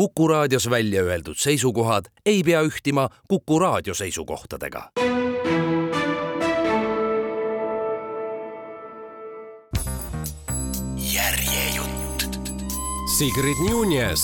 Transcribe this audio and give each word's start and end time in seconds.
Kuku 0.00 0.28
raadios 0.28 0.70
välja 0.70 1.02
öeldud 1.02 1.36
seisukohad 1.36 2.04
ei 2.26 2.42
pea 2.42 2.62
ühtima 2.62 3.08
Kuku 3.28 3.58
raadio 3.58 3.94
seisukohtadega. 3.94 4.90
järjejutt. 10.96 12.48
Sigrid 13.18 13.70
Nunez, 13.70 14.20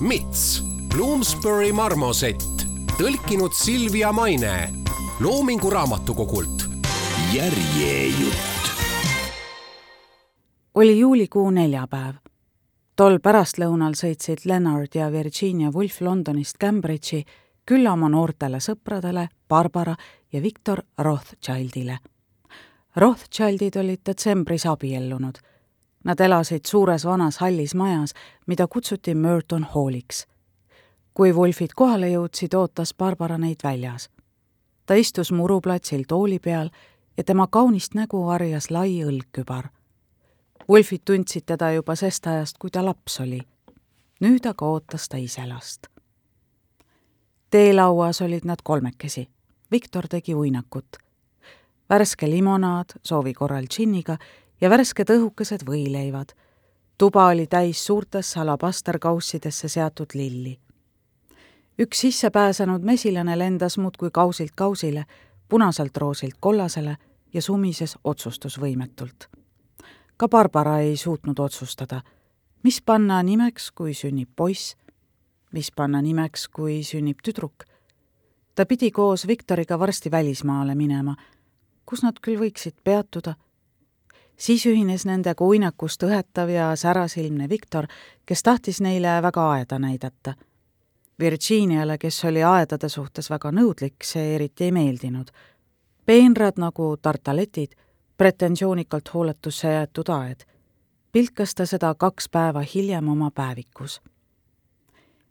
Mits, 0.00 0.62
Bloomsbury 0.94 1.72
marmosett, 1.72 2.62
tõlkinud 2.98 3.52
Silvia 3.64 4.12
Maine 4.12 4.70
Loomingu 5.20 5.70
Raamatukogult. 5.70 6.62
järjejutt. 7.32 8.70
oli 10.74 10.98
juulikuu 10.98 11.50
neljapäev. 11.50 12.14
Tol 12.96 13.18
pärastlõunal 13.20 13.92
sõitsid 13.92 14.46
Leonard 14.48 14.94
ja 14.96 15.10
Virginia 15.12 15.70
Woolf 15.70 16.00
Londonist 16.00 16.56
Cambridge'i 16.60 17.24
külla 17.68 17.92
oma 17.92 18.08
noortele 18.08 18.60
sõpradele 18.60 19.28
Barbara 19.48 19.96
ja 20.32 20.40
Victor 20.42 20.80
Rothschildile. 20.98 21.98
Rothschildid 22.96 23.76
olid 23.76 24.00
detsembris 24.06 24.64
abiellunud. 24.66 25.36
Nad 26.04 26.20
elasid 26.20 26.64
suures 26.64 27.04
vanas 27.04 27.40
hallis 27.42 27.74
majas, 27.74 28.14
mida 28.46 28.66
kutsuti 28.66 29.14
Merton 29.14 29.64
Halliks. 29.74 30.26
kui 31.14 31.32
Wolfid 31.32 31.72
kohale 31.74 32.10
jõudsid, 32.10 32.54
ootas 32.54 32.94
Barbara 32.94 33.38
neid 33.38 33.56
väljas. 33.64 34.10
ta 34.86 34.94
istus 34.94 35.32
muruplatsil 35.32 36.04
tooli 36.08 36.38
peal 36.38 36.70
ja 37.16 37.24
tema 37.24 37.46
kaunist 37.46 37.94
nägu 37.94 38.26
varjas 38.26 38.70
lai 38.70 39.02
õlgkübar. 39.04 39.75
Wolfid 40.68 41.00
tundsid 41.04 41.42
teda 41.46 41.70
juba 41.72 41.94
sest 41.94 42.26
ajast, 42.26 42.56
kui 42.58 42.70
ta 42.70 42.82
laps 42.84 43.20
oli. 43.20 43.38
nüüd 44.20 44.46
aga 44.48 44.66
ootas 44.66 45.08
ta 45.08 45.16
ise 45.16 45.46
last. 45.46 45.86
teelauas 47.50 48.20
olid 48.22 48.44
nad 48.44 48.58
kolmekesi. 48.64 49.28
Viktor 49.70 50.08
tegi 50.08 50.34
uinakut. 50.34 50.96
värske 51.90 52.30
limonaad 52.30 52.98
soovi 53.02 53.34
korral 53.34 53.64
džinniga 53.70 54.18
ja 54.60 54.70
värsked 54.70 55.10
õhukesed 55.10 55.62
võileivad. 55.66 56.34
tuba 56.98 57.26
oli 57.26 57.46
täis 57.46 57.86
suurtesse 57.86 58.40
alabasterkaussidesse 58.40 59.68
seatud 59.68 60.14
lilli. 60.14 60.58
üks 61.78 62.00
sissepääsenud 62.00 62.82
mesilane 62.82 63.38
lendas 63.38 63.78
muudkui 63.78 64.10
kausilt 64.10 64.52
kausile, 64.54 65.06
punaselt 65.48 65.96
roosilt 65.96 66.36
kollasele 66.40 66.96
ja 67.32 67.42
sumises 67.42 67.98
otsustusvõimetult. 68.04 69.45
Ka 70.16 70.28
Barbara 70.28 70.78
ei 70.80 70.96
suutnud 70.96 71.38
otsustada, 71.38 72.02
mis 72.62 72.82
panna 72.82 73.22
nimeks, 73.22 73.70
kui 73.70 73.94
sünnib 73.94 74.28
poiss, 74.36 74.76
mis 75.52 75.72
panna 75.72 76.02
nimeks, 76.02 76.48
kui 76.48 76.82
sünnib 76.82 77.22
tüdruk. 77.22 77.64
ta 78.54 78.66
pidi 78.66 78.90
koos 78.90 79.26
Viktoriga 79.26 79.78
varsti 79.78 80.10
välismaale 80.10 80.74
minema, 80.74 81.16
kus 81.86 82.02
nad 82.02 82.20
küll 82.22 82.40
võiksid 82.40 82.74
peatuda 82.84 83.34
siis 84.36 84.66
ühines 84.66 85.06
nendega 85.08 85.44
uinakust 85.44 86.02
õhetav 86.02 86.50
ja 86.52 86.70
särasilmne 86.76 87.48
Viktor, 87.48 87.86
kes 88.26 88.42
tahtis 88.42 88.80
neile 88.80 89.20
väga 89.22 89.50
aeda 89.52 89.78
näidata. 89.78 90.34
Virginiale, 91.20 91.98
kes 91.98 92.24
oli 92.28 92.42
aedade 92.44 92.88
suhtes 92.92 93.30
väga 93.30 93.52
nõudlik, 93.52 94.04
see 94.04 94.34
eriti 94.34 94.64
ei 94.64 94.72
meeldinud. 94.72 95.30
peenrad 96.06 96.58
nagu 96.58 96.96
tartaletid, 97.02 97.72
pretensioonikalt 98.16 99.14
hooletusse 99.14 99.72
jäetud 99.72 100.08
aed. 100.08 100.40
pilkas 101.12 101.54
ta 101.54 101.66
seda 101.66 101.94
kaks 101.94 102.28
päeva 102.28 102.62
hiljem 102.74 103.08
oma 103.08 103.30
päevikus. 103.30 104.00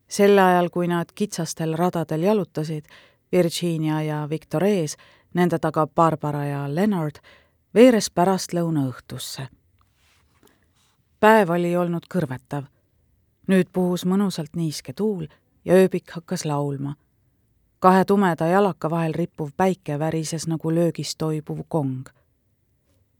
sel 0.07 0.37
ajal, 0.37 0.69
kui 0.69 0.87
nad 0.87 1.05
kitsastel 1.15 1.73
radadel 1.73 2.21
jalutasid, 2.21 2.85
Virginia 3.31 4.01
ja 4.01 4.27
Victor 4.29 4.63
ees, 4.63 4.97
nende 5.33 5.59
taga 5.59 5.87
Barbara 5.87 6.45
ja 6.45 6.75
Leonard, 6.75 7.15
veeres 7.73 8.09
pärastlõuna 8.09 8.87
õhtusse. 8.89 9.47
päev 11.19 11.49
oli 11.49 11.75
olnud 11.75 12.05
kõrvetav. 12.13 12.63
nüüd 13.47 13.67
puhus 13.73 14.05
mõnusalt 14.05 14.55
niiske 14.55 14.93
tuul 14.93 15.27
ja 15.65 15.73
ööbik 15.73 16.11
hakkas 16.11 16.45
laulma. 16.45 16.95
kahe 17.79 18.05
tumeda 18.05 18.47
jalaka 18.47 18.89
vahel 18.89 19.13
rippuv 19.13 19.49
päike 19.57 19.99
värises 19.99 20.47
nagu 20.47 20.71
löögist 20.75 21.17
toibuv 21.17 21.59
kong. 21.67 22.09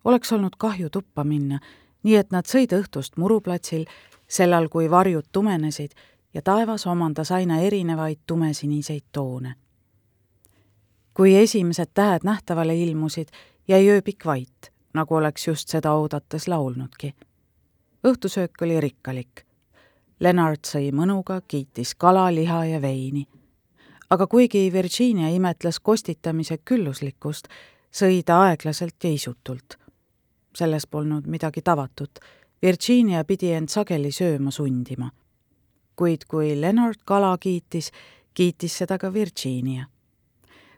Oleks 0.06 0.32
olnud 0.32 0.56
kahju 0.58 0.90
tuppa 0.90 1.24
minna, 1.24 1.60
nii 2.04 2.16
et 2.16 2.32
nad 2.32 2.46
sõid 2.46 2.74
õhtust 2.78 3.18
muruplatsil, 3.18 3.86
sellal 4.28 4.70
kui 4.70 4.90
varjud 4.90 5.26
tumenesid 5.32 5.92
ja 6.34 6.42
taevas 6.42 6.88
omandas 6.88 7.32
aina 7.32 7.60
erinevaid 7.60 8.20
tumesiniseid 8.28 9.04
toone. 9.12 9.56
kui 11.14 11.36
esimesed 11.36 11.88
tähed 11.94 12.24
nähtavale 12.24 12.76
ilmusid, 12.76 13.28
jäi 13.68 13.88
ööbik 13.90 14.26
vait, 14.26 14.72
nagu 14.94 15.16
oleks 15.16 15.48
just 15.48 15.70
seda 15.70 15.94
oodates 15.94 16.48
laulnudki. 16.48 17.16
õhtusöök 18.08 18.62
oli 18.62 18.80
rikkalik. 18.80 19.46
Lennart 20.20 20.66
sõi 20.66 20.92
mõnuga, 20.92 21.42
kiitis 21.48 21.96
kala, 21.96 22.36
liha 22.36 22.66
ja 22.66 22.82
veini. 22.82 23.28
aga 24.10 24.28
kuigi 24.28 24.74
Virginia 24.74 25.30
imetles 25.30 25.80
kostitamise 25.80 26.58
külluslikkust, 26.58 27.48
sõi 27.92 28.24
ta 28.26 28.42
aeglaselt 28.42 29.04
ja 29.04 29.10
isutult. 29.10 29.85
Selles 30.56 30.88
polnud 30.88 31.28
midagi 31.28 31.62
tavatut. 31.62 32.20
Virginia 32.62 33.24
pidi 33.24 33.52
end 33.54 33.70
sageli 33.70 34.12
sööma 34.12 34.52
sundima. 34.52 35.12
kuid 35.96 36.26
kui 36.28 36.62
Lennart 36.62 37.00
kala 37.06 37.38
kiitis, 37.38 37.92
kiitis 38.34 38.78
seda 38.78 38.98
ka 38.98 39.14
Virginia 39.14 39.86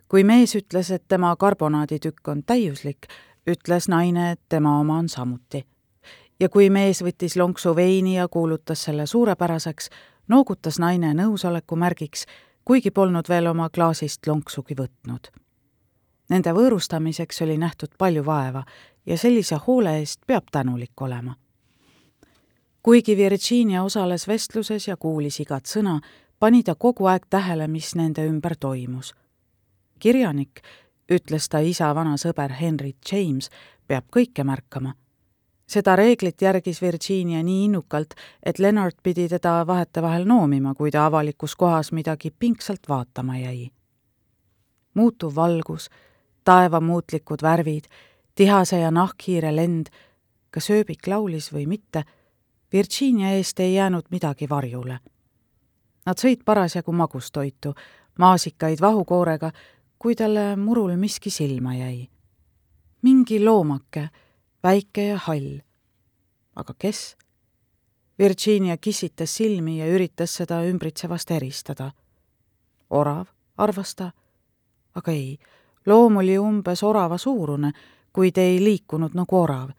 kui 0.09 0.23
mees 0.23 0.55
ütles, 0.55 0.91
et 0.91 1.03
tema 1.07 1.35
karbonaaditükk 1.35 2.27
on 2.27 2.43
täiuslik, 2.43 3.07
ütles 3.49 3.87
naine, 3.91 4.31
et 4.31 4.41
tema 4.49 4.79
oma 4.79 4.97
on 4.97 5.09
samuti. 5.09 5.65
ja 6.39 6.49
kui 6.49 6.69
mees 6.69 7.01
võttis 7.01 7.33
lonksu 7.35 7.75
veini 7.75 8.15
ja 8.15 8.27
kuulutas 8.27 8.83
selle 8.83 9.05
suurepäraseks, 9.05 9.89
noogutas 10.27 10.79
naine 10.79 11.13
nõusoleku 11.13 11.75
märgiks, 11.75 12.25
kuigi 12.65 12.91
polnud 12.91 13.29
veel 13.29 13.47
oma 13.47 13.69
klaasist 13.69 14.27
lonksugi 14.27 14.75
võtnud. 14.77 15.31
Nende 16.29 16.53
võõrustamiseks 16.53 17.41
oli 17.41 17.57
nähtud 17.57 17.95
palju 17.97 18.25
vaeva 18.25 18.63
ja 19.07 19.17
sellise 19.17 19.55
hoole 19.67 19.97
eest 19.99 20.21
peab 20.27 20.51
tänulik 20.51 21.01
olema. 21.01 21.35
kuigi 22.83 23.17
Virginia 23.17 23.83
osales 23.83 24.27
vestluses 24.27 24.87
ja 24.87 24.97
kuulis 24.97 25.39
igat 25.39 25.65
sõna, 25.65 25.99
pani 26.39 26.63
ta 26.63 26.75
kogu 26.75 27.05
aeg 27.05 27.25
tähele, 27.29 27.67
mis 27.67 27.95
nende 27.95 28.25
ümber 28.27 28.55
toimus 28.59 29.15
kirjanik, 29.99 30.61
ütles 31.11 31.49
ta 31.49 31.59
isa 31.59 31.89
vana 31.95 32.15
sõber 32.17 32.53
Henry 32.59 32.93
James, 33.11 33.49
peab 33.87 34.07
kõike 34.13 34.43
märkama. 34.43 34.93
seda 35.67 35.95
reeglit 35.99 36.41
järgis 36.41 36.81
Virginia 36.81 37.41
nii 37.43 37.65
innukalt, 37.65 38.13
et 38.43 38.59
Leonard 38.59 38.95
pidi 39.03 39.27
teda 39.27 39.67
vahetevahel 39.67 40.23
noomima, 40.25 40.73
kui 40.73 40.91
ta 40.91 41.05
avalikus 41.05 41.55
kohas 41.55 41.91
midagi 41.91 42.31
pingsalt 42.31 42.89
vaatama 42.89 43.37
jäi. 43.37 43.71
muutuv 44.93 45.35
valgus, 45.35 45.89
taeva 46.43 46.79
muutlikud 46.81 47.41
värvid, 47.41 47.83
tihase 48.37 48.79
ja 48.79 48.91
nahkhiire 48.93 49.51
lend, 49.55 49.89
kas 50.53 50.69
ööbik 50.69 51.07
laulis 51.09 51.49
või 51.53 51.65
mitte, 51.67 52.03
Virginia 52.73 53.31
eest 53.37 53.59
ei 53.59 53.73
jäänud 53.73 54.11
midagi 54.11 54.49
varjule. 54.49 54.99
Nad 56.05 56.21
sõid 56.21 56.43
parasjagu 56.45 56.91
magustoitu, 56.91 57.73
maasikaid 58.19 58.81
vahukoorega 58.81 59.51
kui 59.99 60.15
talle 60.15 60.55
murul 60.55 60.95
miski 60.95 61.29
silma 61.29 61.75
jäi. 61.75 62.09
mingi 63.01 63.43
loomake, 63.45 64.09
väike 64.63 65.07
ja 65.07 65.17
hall. 65.17 65.59
aga 66.55 66.73
kes? 66.77 67.17
Virginia 68.19 68.77
kissitas 68.77 69.35
silmi 69.35 69.79
ja 69.79 69.85
üritas 69.85 70.35
seda 70.35 70.61
ümbritsevast 70.63 71.31
eristada. 71.31 71.91
orav, 72.89 73.25
arvas 73.57 73.95
ta. 73.95 74.11
aga 74.95 75.11
ei, 75.11 75.37
loom 75.85 76.17
oli 76.17 76.37
umbes 76.37 76.83
orava 76.83 77.17
suurune, 77.17 77.71
kuid 78.17 78.37
ei 78.37 78.63
liikunud 78.63 79.13
nagu 79.13 79.35
orav. 79.37 79.69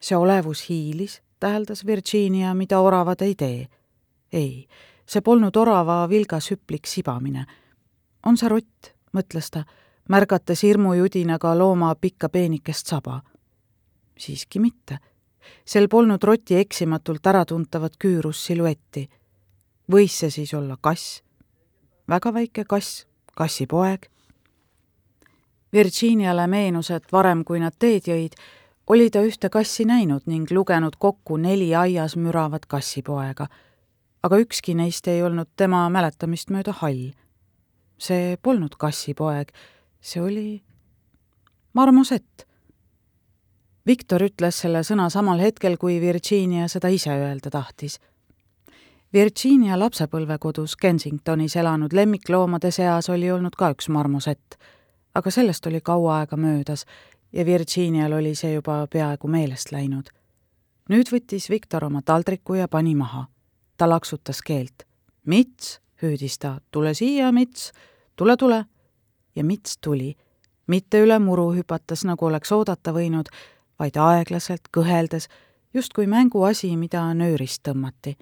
see 0.00 0.16
olevus 0.16 0.62
hiilis, 0.68 1.20
täheldas 1.40 1.86
Virginia, 1.86 2.54
mida 2.54 2.78
oravad 2.80 3.20
ei 3.20 3.34
tee. 3.34 3.68
ei, 4.32 4.68
see 5.06 5.20
polnud 5.20 5.56
orava 5.56 6.08
vilgas 6.08 6.50
hüplik 6.50 6.86
sibamine. 6.86 7.44
on 8.26 8.36
see 8.36 8.48
rott 8.48 8.94
mõtles 9.12 9.50
ta, 9.50 9.64
märgates 10.08 10.62
hirmujudinaga 10.62 11.52
looma 11.58 11.94
pikka 11.94 12.28
peenikest 12.28 12.86
saba. 12.86 13.20
siiski 14.18 14.58
mitte. 14.58 14.98
sel 15.64 15.88
polnud 15.88 16.22
roti 16.22 16.56
eksimatult 16.56 17.26
äratuntavat 17.26 18.00
küürussilhuetti. 18.04 19.08
võis 19.92 20.16
see 20.16 20.30
siis 20.30 20.54
olla 20.54 20.78
kass? 20.80 21.22
väga 22.08 22.34
väike 22.34 22.64
kass, 22.64 23.06
kassipoeg. 23.36 24.08
Virginiale 25.72 26.46
meenus, 26.46 26.90
et 26.90 27.12
varem, 27.12 27.44
kui 27.44 27.60
nad 27.60 27.74
teed 27.78 28.08
jõid, 28.10 28.34
oli 28.90 29.10
ta 29.10 29.22
ühte 29.22 29.48
kassi 29.48 29.84
näinud 29.86 30.26
ning 30.26 30.50
lugenud 30.50 30.96
kokku 30.98 31.36
neli 31.36 31.74
aias 31.74 32.16
müravat 32.16 32.66
kassipoega. 32.66 33.46
aga 34.22 34.36
ükski 34.36 34.74
neist 34.74 35.08
ei 35.08 35.22
olnud 35.22 35.48
tema 35.56 35.88
mäletamist 35.88 36.50
mööda 36.50 36.72
hall. 36.72 37.12
see 37.98 38.36
polnud 38.42 38.74
kassipoeg, 38.78 39.52
see 40.00 40.22
oli 40.22 40.62
marmosett. 41.72 42.46
Viktor 43.86 44.22
ütles 44.22 44.58
selle 44.60 44.82
sõna 44.82 45.08
samal 45.10 45.38
hetkel, 45.38 45.76
kui 45.76 46.00
Virginia 46.00 46.68
seda 46.68 46.88
ise 46.88 47.10
öelda 47.10 47.50
tahtis. 47.50 48.00
Virginia 49.12 49.78
lapsepõlvekodus 49.78 50.76
Kensingtonis 50.76 51.56
elanud 51.56 51.92
lemmikloomade 51.92 52.70
seas 52.70 53.08
oli 53.10 53.30
olnud 53.30 53.56
ka 53.58 53.72
üks 53.74 53.88
marmosett, 53.88 54.58
aga 55.14 55.30
sellest 55.30 55.66
oli 55.66 55.80
kaua 55.80 56.18
aega 56.18 56.36
möödas 56.36 56.86
ja 57.32 57.46
Virginial 57.46 58.12
oli 58.12 58.34
see 58.34 58.52
juba 58.54 58.86
peaaegu 58.86 59.28
meelest 59.28 59.72
läinud. 59.72 60.08
nüüd 60.90 61.10
võttis 61.12 61.50
Viktor 61.50 61.84
oma 61.84 62.02
taldriku 62.02 62.54
ja 62.54 62.68
pani 62.68 62.94
maha. 62.94 63.26
ta 63.76 63.88
laksutas 63.88 64.42
keelt. 64.42 64.82
Mits, 65.26 65.80
hüüdis 66.02 66.38
ta, 66.38 66.60
tule 66.70 66.94
siia, 66.94 67.32
Mits, 67.32 67.72
tule, 68.16 68.36
tule. 68.36 68.64
ja 69.36 69.44
Mits 69.44 69.78
tuli, 69.78 70.16
mitte 70.66 71.00
üle 71.02 71.18
muru 71.18 71.52
hüpates, 71.54 72.04
nagu 72.04 72.26
oleks 72.26 72.52
oodata 72.52 72.92
võinud, 72.92 73.28
vaid 73.78 73.96
aeglaselt, 73.96 74.68
kõheldes, 74.76 75.28
justkui 75.74 76.06
mänguasi, 76.06 76.76
mida 76.76 77.14
nöörist 77.14 77.62
tõmmati. 77.68 78.16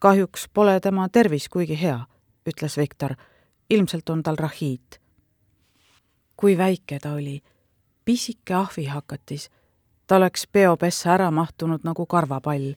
kahjuks 0.00 0.48
pole 0.54 0.80
tema 0.80 1.08
tervis 1.08 1.48
kuigi 1.48 1.80
hea, 1.82 2.06
ütles 2.46 2.76
Viktor. 2.76 3.14
ilmselt 3.70 4.10
on 4.10 4.22
tal 4.22 4.36
rahiit. 4.36 4.99
Kui 6.40 6.58
väike 6.58 6.98
ta 6.98 7.12
oli 7.12 7.42
pisike 8.04 8.54
ahvihakatis. 8.54 9.50
ta 10.06 10.16
oleks 10.16 10.46
peopessa 10.52 11.12
ära 11.14 11.30
mahtunud 11.30 11.80
nagu 11.84 12.06
karvapall. 12.06 12.74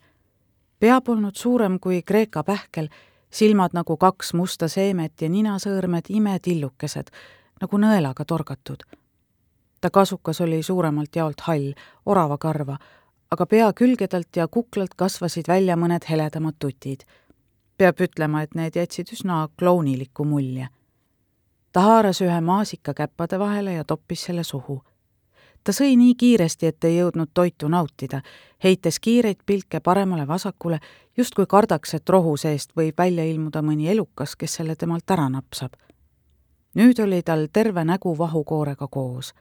pea 0.80 1.02
polnud 1.02 1.36
suurem 1.36 1.80
kui 1.80 2.02
Kreeka 2.02 2.44
pähkel, 2.44 2.90
silmad 3.32 3.70
nagu 3.74 3.98
kaks 3.98 4.34
musta 4.34 4.68
seemet 4.68 5.22
ja 5.22 5.30
ninasõõrmed 5.30 6.10
imetillukesed, 6.10 7.08
nagu 7.62 7.78
nõelaga 7.78 8.26
torgatud. 8.26 8.84
ta 9.82 9.90
kasukas 9.90 10.42
oli 10.42 10.64
suuremalt 10.64 11.16
jaolt 11.16 11.42
hall, 11.42 11.74
oravakarva, 12.06 12.78
aga 13.32 13.46
pea 13.46 13.74
külgedelt 13.74 14.36
ja 14.36 14.48
kuklalt 14.48 14.94
kasvasid 14.96 15.48
välja 15.48 15.76
mõned 15.76 16.04
heledamad 16.10 16.56
tutid. 16.60 17.04
peab 17.78 17.96
ütlema, 18.02 18.42
et 18.42 18.56
need 18.56 18.76
jätsid 18.76 19.08
üsna 19.14 19.48
klouniliku 19.58 20.26
mulje 20.26 20.68
ta 21.74 21.82
haaras 21.82 22.22
ühe 22.22 22.42
maasika 22.42 22.94
käppade 22.94 23.40
vahele 23.40 23.74
ja 23.74 23.84
toppis 23.84 24.24
selle 24.24 24.44
suhu 24.44 24.84
ta 25.64 25.72
sõi 25.72 25.96
nii 25.98 26.16
kiiresti, 26.20 26.68
et 26.68 26.84
ei 26.84 26.98
jõudnud 26.98 27.32
toitu 27.34 27.68
nautida, 27.72 28.22
heites 28.64 29.00
kiireid 29.00 29.44
pilke 29.46 29.80
paremale-vasakule, 29.80 30.80
justkui 31.18 31.46
kardaks, 31.50 31.94
et 31.94 32.10
rohu 32.10 32.36
seest 32.38 32.76
võib 32.76 32.98
välja 32.98 33.26
ilmuda 33.26 33.62
mõni 33.62 33.90
elukas, 33.92 34.36
kes 34.36 34.60
selle 34.60 34.76
temalt 34.76 35.12
ära 35.12 35.30
napsab. 35.30 35.74
nüüd 36.76 37.00
oli 37.00 37.22
tal 37.22 37.48
terve 37.54 37.84
nägu 37.84 38.18
vahukoorega 38.18 38.88
koos. 38.88 39.34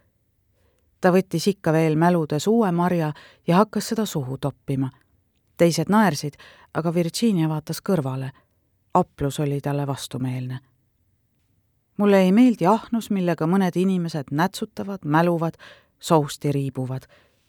ta 1.00 1.10
võttis 1.10 1.48
ikka 1.48 1.72
veel 1.72 1.96
mäludes 1.96 2.46
uue 2.46 2.72
marja 2.72 3.12
ja 3.46 3.56
hakkas 3.56 3.88
seda 3.88 4.06
suhu 4.06 4.38
toppima. 4.38 4.90
teised 5.56 5.88
naersid, 5.88 6.34
aga 6.74 6.94
Virginia 6.94 7.48
vaatas 7.48 7.82
kõrvale. 7.82 8.30
aplus 8.94 9.40
oli 9.40 9.60
talle 9.60 9.86
vastumeelne 9.86 10.71
mulle 11.96 12.20
ei 12.20 12.32
meeldi 12.32 12.66
ahnus, 12.66 13.10
millega 13.10 13.46
mõned 13.46 13.76
inimesed 13.76 14.30
nätsutavad, 14.30 15.04
mäluvad 15.04 15.58
sousti 16.00 16.52
riibuvad, 16.52 17.02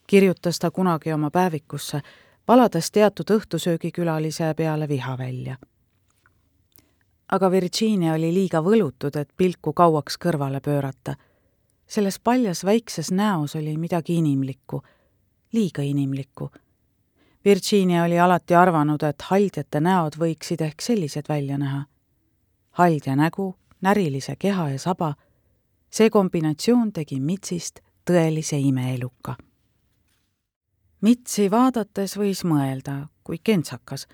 kirjutas 0.08 0.60
ta 0.60 0.72
kunagi 0.72 1.14
oma 1.14 1.32
päevikusse, 1.32 2.02
valades 2.48 2.92
teatud 2.92 3.32
õhtusöögikülalise 3.32 4.54
peale 4.58 4.88
viha 4.88 5.18
välja. 5.18 5.58
aga 7.32 7.52
Virginia 7.52 8.14
oli 8.14 8.34
liiga 8.34 8.60
võlutud, 8.62 9.16
et 9.18 9.30
pilku 9.38 9.74
kauaks 9.74 10.18
kõrvale 10.18 10.62
pöörata. 10.62 11.16
selles 11.88 12.20
paljas 12.20 12.66
väikses 12.66 13.12
näos 13.12 13.56
oli 13.56 13.78
midagi 13.78 14.16
inimlikku, 14.16 14.82
liiga 15.54 15.82
inimlikku. 15.82 16.52
Virginia 17.46 18.04
oli 18.04 18.20
alati 18.20 18.56
arvanud, 18.56 19.04
et 19.04 19.22
haldjate 19.22 19.80
näod 19.80 20.14
võiksid 20.20 20.62
ehk 20.62 20.82
sellised 20.82 21.26
välja 21.30 21.58
näha. 21.58 21.86
haldja 22.72 23.16
nägu, 23.16 23.56
närilise 23.84 24.36
keha 24.40 24.70
ja 24.70 24.80
saba, 24.80 25.14
see 25.92 26.10
kombinatsioon 26.10 26.94
tegi 26.94 27.20
Mitsist 27.20 27.80
tõelise 28.08 28.58
imeeluka. 28.60 29.36
Mitsi 31.04 31.50
vaadates 31.52 32.16
võis 32.18 32.46
mõelda, 32.48 33.10
kui 33.24 33.38
kentsakas 33.44 34.08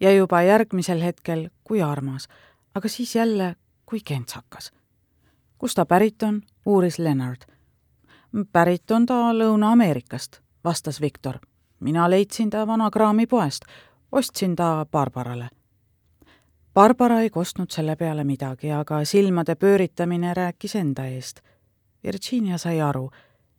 ja 0.00 0.10
juba 0.10 0.42
järgmisel 0.42 1.02
hetkel, 1.02 1.48
kui 1.64 1.82
armas, 1.82 2.26
aga 2.74 2.88
siis 2.88 3.14
jälle, 3.14 3.54
kui 3.86 4.00
kentsakas. 4.04 4.72
kust 5.58 5.76
ta 5.78 5.86
pärit 5.86 6.22
on, 6.22 6.42
uuris 6.66 6.98
Lennart. 6.98 7.46
pärit 8.52 8.90
on 8.90 9.06
ta 9.06 9.32
Lõuna-Ameerikast, 9.32 10.40
vastas 10.64 11.00
Viktor. 11.00 11.38
mina 11.80 12.10
leidsin 12.10 12.50
ta 12.50 12.66
vanakraami 12.66 13.26
poest, 13.26 13.64
ostsin 14.12 14.56
ta 14.56 14.86
Barbarale 14.90 15.61
Barbara 16.74 17.20
ei 17.20 17.30
kostnud 17.30 17.68
selle 17.70 17.96
peale 17.96 18.24
midagi, 18.24 18.70
aga 18.72 19.02
silmade 19.04 19.58
pööritamine 19.60 20.32
rääkis 20.34 20.72
enda 20.80 21.04
eest. 21.04 21.42
Virginia 22.04 22.56
sai 22.58 22.80
aru, 22.80 23.10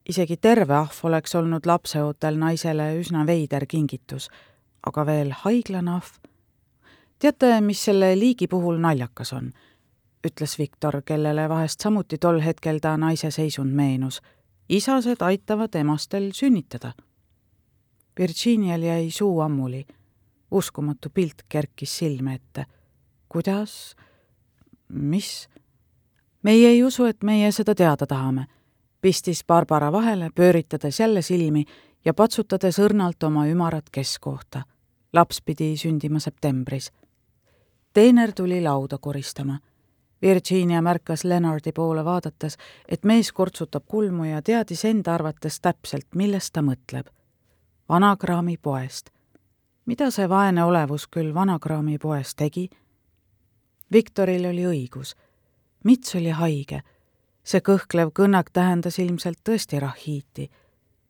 isegi 0.10 0.38
terve 0.42 0.74
ahv 0.74 1.04
oleks 1.06 1.36
olnud 1.36 1.70
lapseootel 1.70 2.40
naisele 2.42 2.88
üsna 2.98 3.28
veider 3.30 3.68
kingitus, 3.70 4.32
aga 4.88 5.06
veel 5.06 5.32
haiglanahv. 5.44 6.10
teate, 7.20 7.62
mis 7.62 7.86
selle 7.86 8.16
liigi 8.20 8.48
puhul 8.48 8.82
naljakas 8.82 9.34
on? 9.34 9.54
ütles 10.28 10.58
Viktor, 10.58 11.02
kellele 11.06 11.50
vahest 11.50 11.82
samuti 11.82 12.18
tol 12.18 12.42
hetkel 12.42 12.80
ta 12.80 12.98
naise 12.98 13.32
seisund 13.32 13.74
meenus. 13.74 14.22
isased 14.70 15.22
aitavad 15.22 15.76
emastel 15.76 16.32
sünnitada. 16.34 16.94
Virginial 18.20 18.82
jäi 18.82 19.12
suu 19.12 19.40
ammuli. 19.40 19.86
uskumatu 20.52 21.10
pilt 21.10 21.44
kerkis 21.50 21.98
silme 21.98 22.34
ette. 22.34 22.66
Kuidas? 23.34 23.96
mis? 24.90 25.50
meie 26.44 26.68
ei 26.70 26.84
usu, 26.84 27.06
et 27.10 27.24
meie 27.24 27.52
seda 27.52 27.76
teada 27.76 28.06
tahame 28.06 28.46
pistis 29.04 29.44
Barbara 29.48 29.92
vahele, 29.92 30.30
pööritades 30.36 31.00
jälle 31.00 31.22
silmi 31.22 31.66
ja 32.06 32.14
patsutades 32.14 32.80
õrnalt 32.80 33.24
oma 33.28 33.46
ümarat 33.52 33.90
keskkohta. 33.92 34.64
laps 35.14 35.42
pidi 35.42 35.78
sündima 35.78 36.20
septembris. 36.20 36.92
teener 37.94 38.32
tuli 38.32 38.62
lauda 38.62 38.98
koristama. 38.98 39.60
Virginia 40.22 40.82
märkas 40.82 41.24
Lennardi 41.24 41.72
poole 41.72 42.06
vaadates, 42.06 42.58
et 42.88 43.04
mees 43.04 43.32
kortsutab 43.32 43.84
kulmu 43.88 44.24
ja 44.24 44.42
teadis 44.42 44.86
enda 44.86 45.14
arvates 45.14 45.60
täpselt, 45.60 46.08
millest 46.16 46.54
ta 46.54 46.62
mõtleb. 46.62 47.08
vanakraami 47.90 48.58
poest. 48.58 49.10
mida 49.86 50.12
see 50.12 50.30
vaene 50.30 50.64
olevus 50.64 51.08
küll 51.08 51.34
vanakraami 51.34 51.98
poes 51.98 52.36
tegi? 52.36 52.70
Viktoril 53.94 54.46
oli 54.50 54.66
õigus. 54.66 55.16
Mits 55.84 56.16
oli 56.16 56.30
haige 56.30 56.82
see 57.44 57.60
kõhklev 57.60 58.14
kõnnak 58.16 58.52
tähendas 58.54 59.00
ilmselt 59.00 59.40
tõesti 59.44 59.80
rahiiti. 59.80 60.50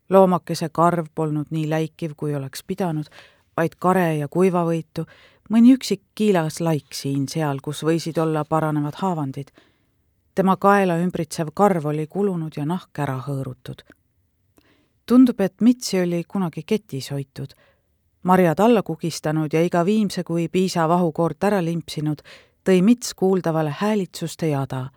loomakese 0.09 0.69
karv 0.69 1.05
polnud 1.15 1.47
nii 1.49 1.69
läikiv, 1.69 2.13
kui 2.17 2.35
oleks 2.35 2.63
pidanud, 2.63 3.07
vaid 3.57 3.75
kare 3.79 4.17
ja 4.17 4.27
kuivavõitu, 4.27 5.05
mõni 5.49 5.73
üksik 5.73 6.01
kiilas 6.15 6.59
laik 6.59 6.93
siin-seal, 6.93 7.59
kus 7.61 7.83
võisid 7.83 8.17
olla 8.17 8.45
paranevad 8.45 8.93
haavandid. 8.95 9.51
tema 10.35 10.57
kaela 10.57 10.97
ümbritsev 10.97 11.51
karv 11.53 11.85
oli 11.85 12.07
kulunud 12.07 12.53
ja 12.57 12.65
nahk 12.65 12.99
ära 12.99 13.23
hõõrutud. 13.27 13.83
tundub, 15.05 15.41
et 15.41 15.61
Mitsi 15.61 16.01
oli 16.01 16.23
kunagi 16.27 16.63
ketis 16.63 17.11
hoitud, 17.11 17.53
marjad 18.23 18.59
alla 18.59 18.83
kugistanud 18.83 19.53
ja 19.53 19.61
iga 19.61 19.85
viimse 19.85 20.23
kui 20.23 20.47
piisa 20.47 20.89
vahukoort 20.89 21.43
ära 21.43 21.63
limpsinud, 21.63 22.21
tõi 22.63 22.81
Mits 22.81 23.13
kuuldavale 23.13 23.75
häälitsuste 23.79 24.47
jada 24.47 24.89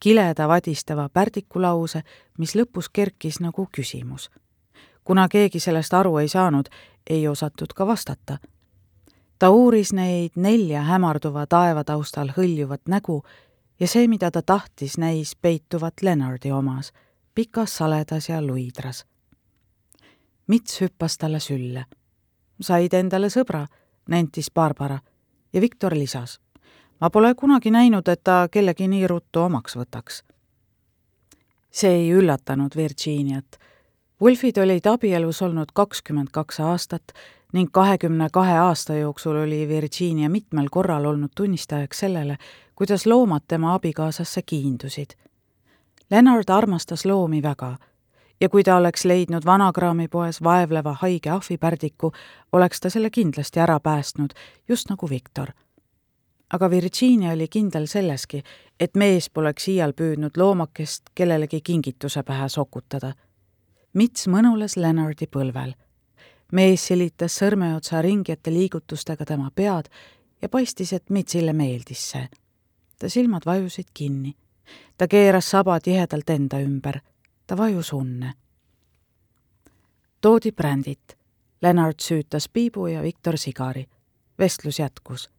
kileda 0.00 0.48
vadistava 0.48 1.08
pärdikulause, 1.08 2.02
mis 2.38 2.54
lõpus 2.56 2.90
kerkis 2.92 3.40
nagu 3.40 3.68
küsimus. 3.72 4.30
kuna 5.04 5.28
keegi 5.28 5.60
sellest 5.60 5.94
aru 5.94 6.18
ei 6.18 6.28
saanud, 6.28 6.68
ei 7.10 7.28
osatud 7.28 7.72
ka 7.74 7.86
vastata. 7.86 8.38
ta 9.38 9.50
uuris 9.50 9.92
neid 9.92 10.30
nelja 10.36 10.82
hämarduva 10.82 11.46
taeva 11.46 11.84
taustal 11.84 12.28
hõljuvat 12.36 12.80
nägu 12.88 13.22
ja 13.80 13.86
see, 13.88 14.08
mida 14.08 14.30
ta 14.30 14.42
tahtis, 14.42 14.98
näis 14.98 15.36
peituvat 15.36 15.94
Lennardi 16.02 16.52
omas, 16.52 16.92
pikas 17.34 17.76
saledas 17.76 18.28
ja 18.28 18.42
luidras. 18.42 19.06
Mits 20.46 20.80
hüppas 20.80 21.18
talle 21.18 21.40
sülle. 21.40 21.86
said 22.60 22.92
endale 22.92 23.26
sõbra, 23.26 23.66
nentis 24.08 24.50
Barbara 24.50 24.98
ja 25.52 25.60
Viktor 25.60 25.94
lisas 25.94 26.40
ma 27.00 27.10
pole 27.10 27.34
kunagi 27.34 27.70
näinud, 27.70 28.08
et 28.08 28.24
ta 28.24 28.48
kellegi 28.50 28.88
nii 28.88 29.06
ruttu 29.06 29.40
omaks 29.40 29.76
võtaks. 29.76 30.22
see 31.70 31.90
ei 31.90 32.12
üllatanud 32.12 32.76
Virginiat. 32.76 33.58
Wolfid 34.22 34.56
olid 34.58 34.86
abielus 34.86 35.42
olnud 35.42 35.68
kakskümmend 35.74 36.28
kaks 36.32 36.60
aastat, 36.60 37.12
ning 37.52 37.68
kahekümne 37.72 38.28
kahe 38.32 38.58
aasta 38.58 38.94
jooksul 38.94 39.36
oli 39.36 39.68
Virginia 39.68 40.28
mitmel 40.30 40.66
korral 40.70 41.04
olnud 41.04 41.30
tunnistajaks 41.36 41.98
sellele, 41.98 42.36
kuidas 42.74 43.06
loomad 43.06 43.42
tema 43.48 43.74
abikaasasse 43.74 44.42
kiindusid. 44.42 45.10
Leonard 46.10 46.48
armastas 46.48 47.04
loomi 47.04 47.42
väga 47.42 47.76
ja 48.40 48.48
kui 48.48 48.64
ta 48.64 48.76
oleks 48.76 49.04
leidnud 49.04 49.44
vanakraamipoes 49.44 50.42
vaevleva 50.42 50.96
haige 51.00 51.30
ahvipärdiku, 51.30 52.12
oleks 52.52 52.80
ta 52.80 52.90
selle 52.90 53.10
kindlasti 53.10 53.60
ära 53.60 53.80
päästnud, 53.80 54.30
just 54.68 54.90
nagu 54.90 55.10
Viktor. 55.10 55.48
Aga 56.52 56.70
Virginia 56.70 57.32
oli 57.32 57.48
kindel 57.48 57.86
selleski, 57.86 58.42
et 58.80 58.96
mees 58.96 59.30
poleks 59.30 59.68
iial 59.68 59.92
püüdnud 59.92 60.36
loomakest 60.36 61.10
kellelegi 61.14 61.60
kingituse 61.60 62.22
pähe 62.22 62.48
sokutada. 62.48 63.12
Mits 63.94 64.28
mõnules 64.28 64.76
Leonardi 64.76 65.26
põlvel. 65.26 65.74
mees 66.52 66.86
silitas 66.86 67.36
sõrmeotsa 67.40 68.02
ringjate 68.02 68.50
liigutustega 68.52 69.24
tema 69.24 69.50
pead 69.54 69.88
ja 70.42 70.48
paistis, 70.48 70.92
et 70.92 71.10
Mitsile 71.10 71.52
meeldis 71.52 72.10
see. 72.10 72.28
ta 72.98 73.08
silmad 73.08 73.42
vajusid 73.46 73.86
kinni. 73.94 74.36
ta 74.96 75.08
keeras 75.08 75.50
saba 75.50 75.80
tihedalt 75.80 76.30
enda 76.30 76.60
ümber 76.60 77.00
ta 77.48 77.56
vajus 77.56 77.92
unne. 77.92 78.32
toodi 80.20 80.52
brändit. 80.52 81.18
Lennart 81.62 82.00
süütas 82.00 82.48
piibu 82.48 82.86
ja 82.86 83.02
Viktor 83.02 83.36
sigari. 83.36 83.86
vestlus 84.38 84.78
jätkus. 84.78 85.30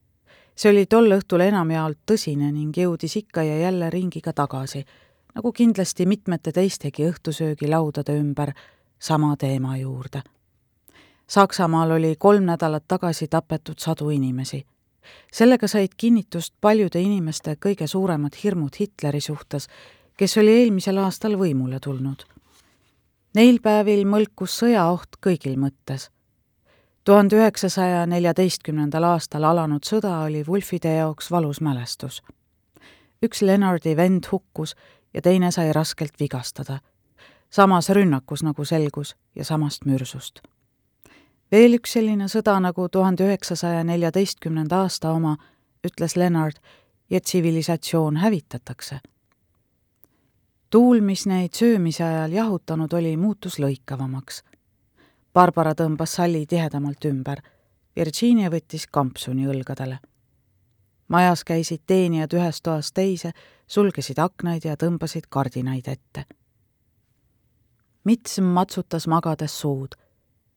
See 0.59 0.71
oli 0.71 0.85
tol 0.91 1.11
õhtul 1.15 1.39
enamjaolt 1.45 2.01
tõsine 2.11 2.49
ning 2.51 2.75
jõudis 2.75 3.15
ikka 3.15 3.43
ja 3.47 3.59
jälle 3.61 3.89
ringiga 3.89 4.33
tagasi, 4.35 4.83
nagu 5.35 5.51
kindlasti 5.55 6.05
mitmete 6.05 6.51
teistegi 6.51 7.05
õhtusöögilaudade 7.07 8.17
ümber 8.19 8.51
sama 8.99 9.35
teema 9.39 9.77
juurde. 9.77 10.21
Saksamaal 11.27 11.91
oli 11.91 12.15
kolm 12.19 12.43
nädalat 12.43 12.83
tagasi 12.87 13.27
tapetud 13.27 13.79
sadu 13.79 14.09
inimesi 14.09 14.65
sellega 15.33 15.67
said 15.67 15.95
kinnitust 15.97 16.53
paljude 16.61 16.99
inimeste 17.01 17.55
kõige 17.55 17.87
suuremad 17.87 18.35
hirmud 18.43 18.75
Hitleri 18.79 19.21
suhtes 19.21 19.69
kes 20.19 20.37
oli 20.37 20.51
eelmisel 20.51 20.97
aastal 20.99 21.37
võimule 21.39 21.77
tulnud. 21.79 22.25
Neil 23.39 23.61
päevil 23.63 24.03
mõlkus 24.09 24.57
sõjaoht 24.59 25.15
kõigil 25.23 25.55
mõttes. 25.61 26.09
Tuhande 27.03 27.35
üheksasaja 27.35 28.05
neljateistkümnendal 28.05 29.03
aastal 29.03 29.43
alanud 29.43 29.85
sõda 29.85 30.11
oli 30.25 30.43
Wulfide 30.47 30.93
jaoks 30.95 31.31
valus 31.31 31.61
mälestus. 31.61 32.21
üks 33.25 33.41
Lennardi 33.41 33.95
vend 33.97 34.23
hukkus 34.31 34.75
ja 35.13 35.21
teine 35.21 35.51
sai 35.51 35.73
raskelt 35.73 36.19
vigastada. 36.19 36.79
samas 37.49 37.89
rünnakus, 37.89 38.43
nagu 38.43 38.65
selgus, 38.65 39.15
ja 39.35 39.43
samast 39.43 39.85
mürsust. 39.85 40.41
veel 41.51 41.73
üks 41.73 41.93
selline 41.93 42.27
sõda 42.27 42.59
nagu 42.59 42.89
tuhande 42.89 43.23
üheksasaja 43.23 43.83
neljateistkümnenda 43.83 44.81
aasta 44.81 45.11
oma, 45.11 45.37
ütles 45.87 46.15
Lennart, 46.15 46.59
ja 47.09 47.21
tsivilisatsioon 47.21 48.17
hävitatakse 48.17 48.99
tuul, 50.69 51.01
mis 51.01 51.25
neid 51.29 51.57
söömise 51.57 52.03
ajal 52.05 52.33
jahutanud 52.33 52.93
oli, 52.93 53.15
muutus 53.17 53.59
lõikavamaks. 53.59 54.43
Barbara 55.33 55.75
tõmbas 55.75 56.15
salli 56.17 56.45
tihedamalt 56.45 57.05
ümber. 57.05 57.41
Virginia 57.95 58.49
võttis 58.49 58.87
kampsuni 58.91 59.47
õlgadele. 59.47 59.99
majas 61.07 61.43
käisid 61.43 61.81
teenijad 61.87 62.33
ühest 62.33 62.63
toast 62.63 62.93
teise, 62.93 63.31
sulgesid 63.67 64.19
aknaid 64.19 64.65
ja 64.65 64.75
tõmbasid 64.77 65.25
kardinaid 65.29 65.87
ette. 65.87 66.25
Mits 68.03 68.39
matsutas 68.39 69.07
magades 69.07 69.59
suud. 69.59 69.95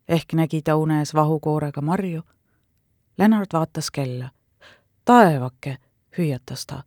ehk 0.08 0.32
nägi 0.32 0.62
ta 0.62 0.76
unes 0.76 1.14
vahukoorega 1.14 1.80
marju. 1.80 2.22
Lennart 3.18 3.52
vaatas 3.52 3.90
kella. 3.90 4.30
taevake, 5.04 5.76
hüüatas 6.18 6.66
ta. 6.66 6.82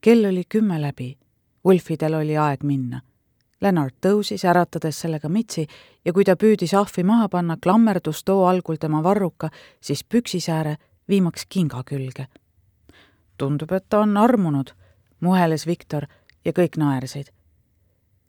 kell 0.00 0.24
oli 0.24 0.44
kümme 0.48 0.80
läbi 0.80 1.22
Ulfidel 1.64 2.14
oli 2.14 2.36
aeg 2.38 2.64
minna. 2.66 3.00
Lennart 3.62 3.94
tõusis, 4.02 4.44
äratades 4.44 5.00
sellega 5.00 5.28
Mitsi, 5.28 5.66
ja 6.04 6.12
kui 6.12 6.24
ta 6.24 6.34
püüdis 6.36 6.74
ahvi 6.74 7.04
maha 7.06 7.28
panna, 7.28 7.56
klammerdus 7.62 8.24
too 8.24 8.46
algul 8.46 8.76
tema 8.80 9.02
varruka, 9.02 9.50
siis 9.80 10.04
püksisääre, 10.04 10.76
viimaks 11.08 11.46
kinga 11.48 11.82
külge. 11.86 12.26
tundub, 13.38 13.72
et 13.72 13.84
ta 13.88 14.00
on 14.00 14.16
armunud, 14.16 14.70
muheles 15.20 15.66
Viktor 15.66 16.06
ja 16.44 16.52
kõik 16.52 16.76
naersid. 16.76 17.32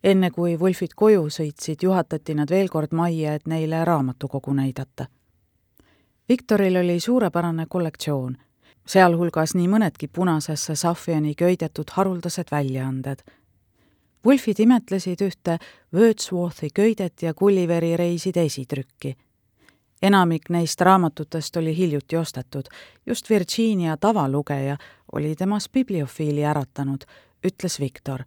enne 0.03 0.31
kui 0.31 0.57
Wolfid 0.57 0.93
koju 0.95 1.29
sõitsid, 1.29 1.77
juhatati 1.81 2.33
nad 2.35 2.49
veel 2.49 2.69
kord 2.69 2.91
majja, 2.91 3.33
et 3.33 3.47
neile 3.47 3.85
raamatukogu 3.85 4.53
näidata. 4.53 5.05
Viktoril 6.29 6.75
oli 6.77 6.99
suurepärane 6.99 7.65
kollektsioon 7.69 8.37
sealhulgas 8.85 9.55
nii 9.55 9.69
mõnedki 9.71 10.09
punasesse 10.11 10.75
saffiani 10.75 11.35
köidetud 11.39 11.93
haruldased 11.95 12.51
väljaanded. 12.51 13.23
Wolfid 14.25 14.60
imetlesid 14.60 15.22
ühte 15.22 15.58
Wordsworthi 15.94 16.70
köidet 16.74 17.22
ja 17.22 17.34
Gulliveri 17.34 17.98
reiside 17.98 18.44
esitrükki. 18.44 19.15
enamik 20.01 20.50
neist 20.50 20.82
raamatutest 20.82 21.58
oli 21.58 21.77
hiljuti 21.77 22.18
ostetud, 22.18 22.63
just 23.06 23.30
Virginia 23.30 23.98
tavalugeja 23.98 24.77
oli 25.12 25.36
temas 25.36 25.70
bibliofiili 25.70 26.46
äratanud, 26.46 27.01
ütles 27.48 27.80
Viktor. 27.80 28.24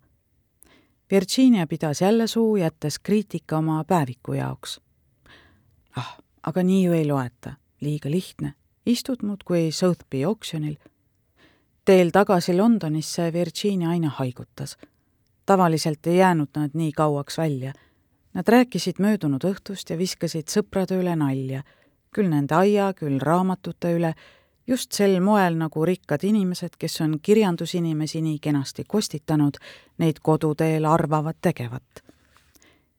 Virginia 1.10 1.66
pidas 1.66 2.00
jälle 2.00 2.26
suu, 2.26 2.56
jättes 2.56 2.98
kriitika 2.98 3.58
oma 3.58 3.84
päeviku 3.84 4.32
jaoks. 4.32 4.80
ah, 5.96 6.18
aga 6.42 6.62
nii 6.62 6.84
ju 6.84 6.92
ei 6.92 7.06
loeta, 7.06 7.54
liiga 7.80 8.10
lihtne 8.10 8.54
istud 8.86 9.22
muudkui 9.22 9.72
Southby 9.72 10.24
oksjonil. 10.24 10.76
teel 11.84 12.10
tagasi 12.10 12.56
Londonisse 12.56 13.32
Virginia 13.32 13.90
aina 13.90 14.08
haigutas. 14.08 14.78
Tavaliselt 15.46 16.06
ei 16.06 16.16
jäänud 16.16 16.48
nad 16.56 16.70
nii 16.74 16.92
kauaks 16.92 17.38
välja. 17.38 17.72
Nad 18.34 18.48
rääkisid 18.48 18.98
möödunud 18.98 19.44
õhtust 19.44 19.90
ja 19.90 19.98
viskasid 19.98 20.50
sõprade 20.52 20.98
üle 21.00 21.16
nalja, 21.16 21.62
küll 22.12 22.28
nende 22.28 22.54
aia, 22.54 22.92
küll 22.94 23.20
raamatute 23.20 23.94
üle, 23.96 24.14
just 24.66 24.92
sel 24.92 25.20
moel, 25.20 25.56
nagu 25.56 25.84
rikkad 25.84 26.24
inimesed, 26.24 26.76
kes 26.78 27.00
on 27.00 27.18
kirjandusinimesi 27.22 28.20
nii 28.22 28.38
kenasti 28.42 28.84
kostitanud, 28.84 29.56
neid 29.98 30.20
koduteel 30.22 30.84
arvavad 30.84 31.38
tegevat. 31.40 32.02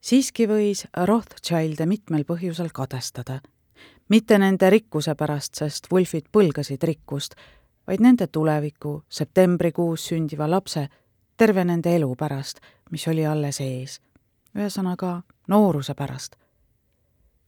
siiski 0.02 0.48
võis 0.48 0.88
Rothschilde 1.06 1.86
mitmel 1.86 2.24
põhjusel 2.26 2.72
kadestada 2.74 3.42
mitte 4.10 4.38
nende 4.38 4.70
rikkuse 4.70 5.16
pärast, 5.16 5.56
sest 5.56 5.92
Wolfid 5.92 6.30
põlgasid 6.32 6.84
rikkust, 6.84 7.36
vaid 7.88 8.04
nende 8.04 8.28
tuleviku, 8.28 9.02
septembrikuus 9.10 10.08
sündiva 10.12 10.50
lapse, 10.50 10.88
terve 11.38 11.66
nende 11.66 11.96
elu 11.96 12.16
pärast, 12.16 12.60
mis 12.92 13.08
oli 13.08 13.26
alles 13.26 13.62
ees. 13.62 14.02
ühesõnaga, 14.56 15.22
nooruse 15.48 15.94
pärast. 15.94 16.36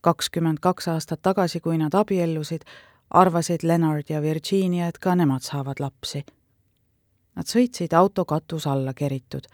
kakskümmend 0.02 0.60
kaks 0.62 0.88
aastat 0.88 1.22
tagasi, 1.22 1.60
kui 1.60 1.78
nad 1.78 1.94
abiellusid, 1.94 2.62
arvasid 3.10 3.64
Leonard 3.64 4.10
ja 4.10 4.22
Virginia, 4.22 4.88
et 4.88 4.98
ka 4.98 5.16
nemad 5.16 5.42
saavad 5.42 5.80
lapsi. 5.80 6.26
Nad 7.36 7.46
sõitsid 7.46 7.94
auto 7.94 8.26
katus 8.26 8.68
alla 8.68 8.94
keritud. 8.94 9.48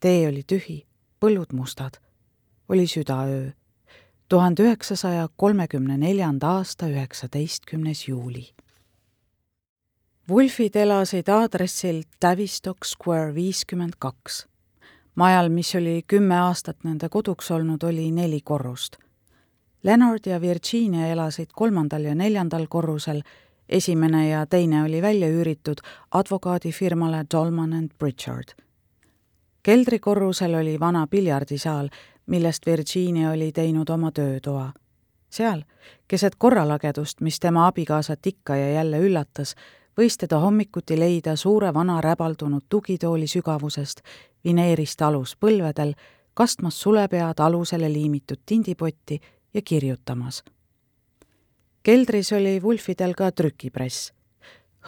tee 0.00 0.28
oli 0.28 0.42
tühi, 0.42 0.86
põllud 1.20 1.52
mustad. 1.52 1.98
oli 2.68 2.86
südaöö 2.86 3.50
tuhande 4.28 4.62
üheksasaja 4.62 5.28
kolmekümne 5.36 5.98
neljanda 5.98 6.48
aasta 6.48 6.86
üheksateistkümnes 6.86 8.08
juuli. 8.08 8.48
Wolfid 10.30 10.76
elasid 10.76 11.28
aadressil 11.32 12.02
Tavistock 12.20 12.84
Square 12.84 13.34
viiskümmend 13.34 13.94
kaks. 13.98 14.46
majal, 15.14 15.48
mis 15.48 15.74
oli 15.74 16.02
kümme 16.06 16.36
aastat 16.40 16.84
nende 16.84 17.08
koduks 17.08 17.50
olnud, 17.50 17.82
oli 17.82 18.10
neli 18.12 18.40
korrust. 18.44 18.96
Leonard 19.82 20.26
ja 20.26 20.40
Virginia 20.40 21.06
elasid 21.06 21.48
kolmandal 21.52 22.04
ja 22.04 22.14
neljandal 22.14 22.66
korrusel, 22.68 23.22
esimene 23.68 24.28
ja 24.28 24.46
teine 24.46 24.82
oli 24.82 25.02
välja 25.02 25.28
üüritud 25.28 25.80
advokaadifirmale 26.10 27.24
Dolman 27.34 27.72
and 27.72 27.90
Pritchard. 27.98 28.52
keldrikorrusel 29.62 30.54
oli 30.54 30.80
vana 30.80 31.06
piljardisaal, 31.06 31.88
millest 32.26 32.66
Virginia 32.66 33.30
oli 33.30 33.52
teinud 33.52 33.88
oma 33.88 34.12
töötoa. 34.12 34.72
seal, 35.30 35.62
keset 36.08 36.34
korralagedust, 36.38 37.20
mis 37.20 37.40
tema 37.40 37.66
abikaasat 37.66 38.26
ikka 38.26 38.56
ja 38.56 38.72
jälle 38.72 38.98
üllatas, 38.98 39.54
võis 39.98 40.18
teda 40.18 40.38
hommikuti 40.38 40.98
leida 40.98 41.36
suure 41.36 41.72
vana 41.74 42.00
räbaldunud 42.00 42.68
tugitooli 42.68 43.26
sügavusest 43.26 44.00
vineerist 44.44 45.02
alus 45.02 45.36
põlvedel, 45.36 45.94
kastmas 46.34 46.80
sulepead 46.80 47.40
alusele 47.40 47.92
liimitud 47.92 48.38
tindipotti 48.46 49.20
ja 49.54 49.62
kirjutamas. 49.62 50.44
keldris 51.82 52.32
oli 52.32 52.60
Wulfidel 52.62 53.14
ka 53.14 53.32
trükipress 53.32 54.12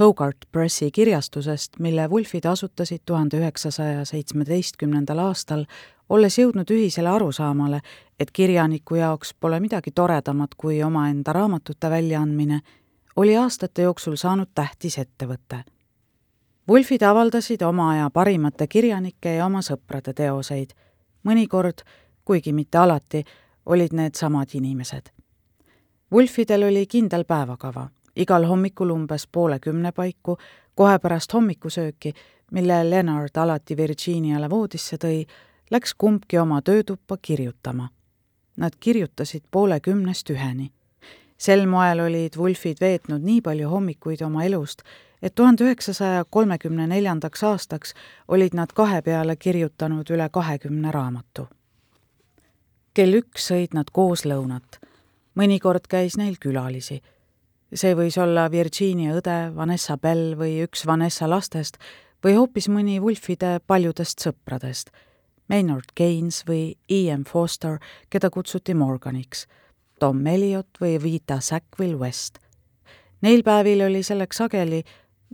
Hogarth 0.00 0.46
Pressi 0.52 0.90
kirjastusest, 0.90 1.78
mille 1.78 2.08
Wulfid 2.08 2.44
asutasid 2.44 3.00
tuhande 3.06 3.36
üheksasaja 3.36 4.04
seitsmeteistkümnendal 4.04 5.18
aastal, 5.18 5.64
olles 6.08 6.38
jõudnud 6.38 6.70
ühisele 6.70 7.10
arusaamale, 7.10 7.80
et 8.20 8.30
kirjaniku 8.30 8.96
jaoks 8.96 9.34
pole 9.40 9.60
midagi 9.60 9.90
toredamat 9.90 10.54
kui 10.56 10.82
omaenda 10.82 11.32
raamatute 11.36 11.90
väljaandmine, 11.90 12.60
oli 13.16 13.36
aastate 13.36 13.82
jooksul 13.82 14.16
saanud 14.16 14.48
tähtis 14.54 14.98
ettevõte. 14.98 15.64
Wolfid 16.68 17.02
avaldasid 17.02 17.62
oma 17.62 17.90
aja 17.90 18.10
parimate 18.10 18.66
kirjanike 18.66 19.34
ja 19.34 19.46
oma 19.46 19.60
sõprade 19.62 20.14
teoseid. 20.14 20.70
mõnikord, 21.24 21.82
kuigi 22.24 22.52
mitte 22.52 22.78
alati, 22.78 23.24
olid 23.66 23.92
need 23.92 24.14
samad 24.14 24.48
inimesed. 24.54 25.10
Wolfidel 26.12 26.62
oli 26.62 26.86
kindel 26.86 27.24
päevakava, 27.24 27.88
igal 28.16 28.46
hommikul 28.46 28.90
umbes 28.90 29.26
poole 29.26 29.58
kümne 29.58 29.92
paiku, 29.92 30.36
kohe 30.74 30.98
pärast 30.98 31.32
hommikusööki, 31.32 32.12
mille 32.50 32.90
Leonard 32.90 33.36
alati 33.36 33.76
Virginiale 33.76 34.50
voodisse 34.50 34.96
tõi, 34.96 35.24
läks 35.70 35.94
kumbki 35.94 36.38
oma 36.38 36.62
töötuppa 36.62 37.16
kirjutama. 37.22 37.88
Nad 38.56 38.72
kirjutasid 38.80 39.44
poole 39.50 39.80
kümnest 39.80 40.30
üheni. 40.30 40.72
Sel 41.40 41.64
moel 41.66 42.02
olid 42.04 42.36
Wolfid 42.36 42.80
veetnud 42.80 43.24
nii 43.24 43.40
palju 43.44 43.68
hommikuid 43.70 44.20
oma 44.26 44.44
elust, 44.44 44.82
et 45.22 45.34
tuhande 45.34 45.64
üheksasaja 45.64 46.24
kolmekümne 46.30 46.86
neljandaks 46.90 47.44
aastaks 47.44 47.94
olid 48.28 48.56
nad 48.56 48.72
kahe 48.76 49.00
peale 49.02 49.36
kirjutanud 49.36 50.10
üle 50.10 50.28
kahekümne 50.32 50.92
raamatu. 50.92 51.48
kell 52.94 53.14
üks 53.14 53.46
sõid 53.50 53.74
nad 53.74 53.90
koos 53.92 54.24
lõunat. 54.24 54.80
mõnikord 55.34 55.88
käis 55.88 56.16
neil 56.16 56.36
külalisi. 56.40 57.00
see 57.74 57.94
võis 57.94 58.18
olla 58.20 58.50
Virginia 58.50 59.14
õde 59.14 59.54
Vanessa 59.56 59.96
Bell 59.96 60.34
või 60.36 60.62
üks 60.66 60.86
Vanessa 60.86 61.30
lastest 61.30 61.78
või 62.24 62.34
hoopis 62.36 62.68
mõni 62.68 63.00
Wolfide 63.00 63.60
paljudest 63.66 64.20
sõpradest 64.20 64.90
Maynard 65.50 65.90
Keynes 65.94 66.44
või 66.46 66.76
Ian 66.88 67.24
Foster, 67.24 67.78
keda 68.10 68.30
kutsuti 68.30 68.74
Morganiks, 68.74 69.48
Tom 70.00 70.26
Elliot 70.26 70.68
või 70.80 71.02
Vita 71.02 71.40
Sackville 71.40 71.96
West. 71.96 72.38
Neil 73.22 73.42
päevil 73.42 73.82
oli 73.84 74.02
selleks 74.02 74.36
sageli, 74.36 74.82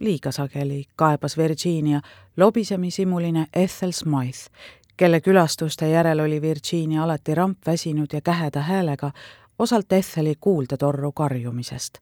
liiga 0.00 0.32
sageli, 0.32 0.84
kaebas 0.96 1.36
Virginia, 1.38 2.00
lobisemisimuline 2.36 3.46
Ethel 3.54 3.92
Smythe, 3.92 4.50
kelle 4.96 5.20
külastuste 5.20 5.88
järel 5.88 6.20
oli 6.20 6.42
Virginia 6.42 7.02
alati 7.02 7.34
rampväsinud 7.34 8.06
ja 8.12 8.20
käheda 8.20 8.60
häälega, 8.60 9.10
osalt 9.58 9.92
Etheli 9.92 10.34
kuuldetorru 10.40 11.12
karjumisest. 11.12 11.98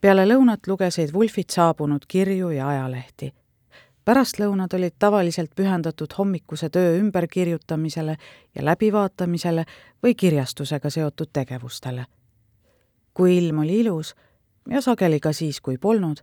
peale 0.00 0.26
lõunat 0.26 0.66
lugesid 0.66 1.12
Wolfid 1.14 1.50
saabunud 1.50 2.06
kirju 2.08 2.50
ja 2.50 2.68
ajalehti 2.68 3.34
pärastlõunad 4.04 4.74
olid 4.74 4.94
tavaliselt 4.98 5.50
pühendatud 5.56 6.12
hommikuse 6.18 6.68
töö 6.68 6.96
ümberkirjutamisele 6.98 8.16
ja 8.54 8.64
läbivaatamisele 8.64 9.64
või 10.02 10.14
kirjastusega 10.14 10.90
seotud 10.90 11.28
tegevustele. 11.32 12.06
kui 13.14 13.36
ilm 13.38 13.58
oli 13.58 13.80
ilus 13.80 14.14
ja 14.70 14.80
sageli 14.80 15.20
ka 15.20 15.32
siis, 15.32 15.60
kui 15.60 15.78
polnud, 15.78 16.16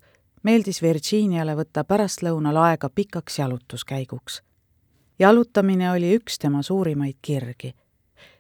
meeldis 0.44 0.82
Virginiale 0.82 1.56
võtta 1.56 1.84
pärastlõunal 1.84 2.58
aega 2.58 2.90
pikaks 2.90 3.40
jalutuskäiguks. 3.40 4.42
jalutamine 5.20 5.92
oli 5.92 6.16
üks 6.18 6.40
tema 6.40 6.62
suurimaid 6.62 7.18
kirgi. 7.22 7.76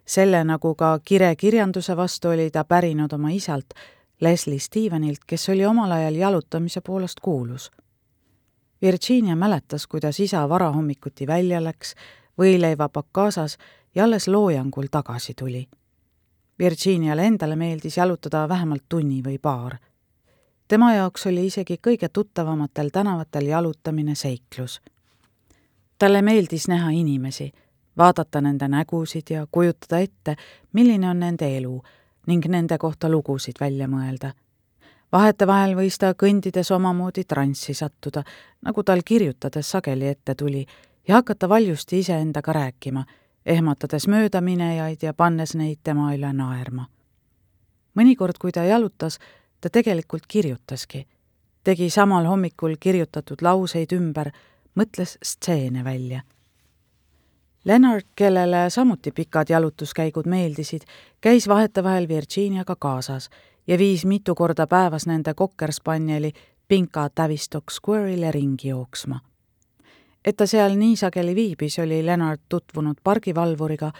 selle, 0.06 0.44
nagu 0.44 0.76
ka 0.76 1.00
kire 1.06 1.36
kirjanduse 1.36 1.98
vastu, 1.98 2.30
oli 2.30 2.52
ta 2.52 2.64
pärinud 2.64 3.14
oma 3.14 3.30
isalt, 3.30 3.74
Leslie 4.22 4.60
Stevenilt, 4.60 5.26
kes 5.28 5.50
oli 5.50 5.66
omal 5.66 5.92
ajal 5.92 6.16
jalutamise 6.16 6.82
poolest 6.82 7.20
kuulus 7.20 7.72
Virginia 8.82 9.36
mäletas, 9.36 9.88
kuidas 9.88 10.20
isa 10.20 10.50
varahommikuti 10.50 11.28
välja 11.28 11.64
läks, 11.64 11.96
võileivapakk 12.38 13.08
kaasas 13.12 13.58
ja 13.96 14.04
alles 14.04 14.28
loojangul 14.28 14.88
tagasi 14.92 15.34
tuli. 15.40 15.68
Virginiale 16.60 17.26
endale 17.26 17.56
meeldis 17.56 17.98
jalutada 17.98 18.50
vähemalt 18.50 18.84
tunni 18.90 19.22
või 19.24 19.38
paar. 19.42 19.78
tema 20.68 20.94
jaoks 20.94 21.28
oli 21.28 21.46
isegi 21.46 21.78
kõige 21.88 22.10
tuttavamatel 22.10 22.90
tänavatel 22.90 23.46
jalutamine 23.46 24.16
seiklus. 24.16 24.82
talle 25.98 26.22
meeldis 26.22 26.68
näha 26.68 26.90
inimesi, 26.90 27.52
vaadata 27.98 28.42
nende 28.42 28.68
nägusid 28.68 29.30
ja 29.30 29.48
kujutada 29.52 30.00
ette, 30.00 30.36
milline 30.74 31.10
on 31.10 31.20
nende 31.20 31.58
elu 31.58 31.82
ning 32.28 32.46
nende 32.46 32.78
kohta 32.78 33.10
lugusid 33.10 33.56
välja 33.62 33.88
mõelda 33.88 34.32
vahetevahel 35.12 35.76
võis 35.76 35.98
ta 36.00 36.14
kõndides 36.14 36.72
omamoodi 36.72 37.24
transsi 37.28 37.74
sattuda, 37.74 38.24
nagu 38.62 38.84
tal 38.84 39.04
kirjutades 39.06 39.72
sageli 39.72 40.08
ette 40.08 40.36
tuli, 40.36 40.66
ja 41.08 41.16
hakata 41.16 41.50
valjusti 41.50 42.00
iseendaga 42.00 42.54
rääkima, 42.54 43.06
ehmatades 43.46 44.08
möödaminejaid 44.08 45.04
ja 45.04 45.14
pannes 45.14 45.56
neid 45.56 45.80
tema 45.84 46.14
üle 46.16 46.34
naerma. 46.34 46.86
mõnikord, 47.96 48.38
kui 48.40 48.52
ta 48.52 48.64
jalutas, 48.64 49.20
ta 49.62 49.70
tegelikult 49.70 50.28
kirjutaski. 50.28 51.08
tegi 51.64 51.90
samal 51.90 52.26
hommikul 52.26 52.76
kirjutatud 52.80 53.42
lauseid 53.42 53.92
ümber, 53.92 54.32
mõtles 54.76 55.18
stseene 55.24 55.84
välja 55.84 56.22
Lennart, 57.66 58.08
kellele 58.16 58.70
samuti 58.70 59.12
pikad 59.12 59.50
jalutuskäigud 59.50 60.26
meeldisid, 60.26 60.82
käis 61.22 61.48
vahetevahel 61.48 62.08
Virginiaga 62.08 62.76
kaasas 62.76 63.30
ja 63.72 63.78
viis 63.78 64.06
mitu 64.06 64.36
korda 64.36 64.68
päevas 64.68 65.08
nende 65.08 65.34
kokkerspanieli 65.34 66.32
Pinka 66.68 67.10
Tavistock 67.10 67.66
Square'ile 67.72 68.32
ringi 68.32 68.68
jooksma. 68.68 69.20
et 70.26 70.38
ta 70.38 70.46
seal 70.46 70.76
nii 70.78 70.96
sageli 70.96 71.36
viibis, 71.36 71.80
oli 71.80 72.06
Lennart 72.06 72.42
tutvunud 72.50 72.96
pargivalvuriga, 73.04 73.92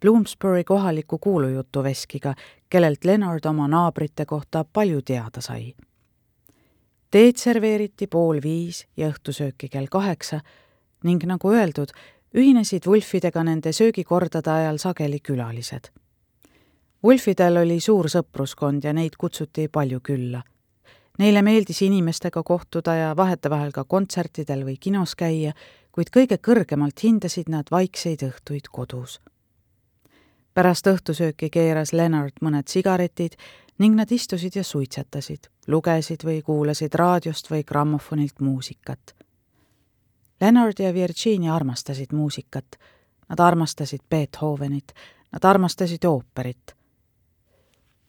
Bloomsbury 0.00 0.64
kohaliku 0.64 1.18
kuulujutuveskiga, 1.18 2.34
kellelt 2.70 3.04
Lennart 3.04 3.46
oma 3.46 3.68
naabrite 3.68 4.26
kohta 4.26 4.64
palju 4.72 5.02
teada 5.02 5.40
sai. 5.40 5.74
teed 7.10 7.36
serveeriti 7.36 8.06
pool 8.06 8.42
viis 8.42 8.86
ja 8.96 9.08
õhtusööki 9.08 9.68
kell 9.68 9.86
kaheksa 9.90 10.40
ning 11.04 11.24
nagu 11.24 11.50
öeldud, 11.50 11.94
ühinesid 12.34 12.86
Wulfidega 12.86 13.44
nende 13.44 13.72
söögikordade 13.72 14.50
ajal 14.50 14.78
sageli 14.78 15.20
külalised 15.20 15.90
Wolfidel 17.04 17.56
oli 17.56 17.78
suur 17.80 18.10
sõpruskond 18.12 18.84
ja 18.84 18.92
neid 18.92 19.14
kutsuti 19.16 19.70
palju 19.72 20.02
külla. 20.04 20.42
Neile 21.18 21.40
meeldis 21.42 21.78
inimestega 21.82 22.42
kohtuda 22.44 22.94
ja 22.94 23.12
vahetevahel 23.16 23.70
ka 23.72 23.86
kontsertidel 23.88 24.66
või 24.66 24.74
kinos 24.80 25.14
käia, 25.16 25.54
kuid 25.92 26.10
kõige 26.12 26.36
kõrgemalt 26.36 27.00
hindasid 27.00 27.48
nad 27.48 27.70
vaikseid 27.72 28.20
õhtuid 28.26 28.68
kodus. 28.72 29.20
pärast 30.54 30.86
õhtusööki 30.86 31.48
keeras 31.50 31.92
Lennart 31.92 32.42
mõned 32.42 32.68
sigaretid 32.68 33.36
ning 33.78 33.94
nad 33.96 34.12
istusid 34.12 34.56
ja 34.56 34.64
suitsetasid, 34.64 35.48
lugesid 35.66 36.24
või 36.24 36.42
kuulasid 36.42 36.94
raadiost 36.94 37.50
või 37.50 37.64
grammofonilt 37.64 38.40
muusikat. 38.40 39.14
Lennart 40.40 40.78
ja 40.78 40.94
Virginia 40.94 41.54
armastasid 41.54 42.12
muusikat, 42.12 42.76
nad 43.28 43.40
armastasid 43.40 44.00
Beethovenit, 44.10 44.92
nad 45.32 45.44
armastasid 45.44 46.04
ooperit 46.04 46.79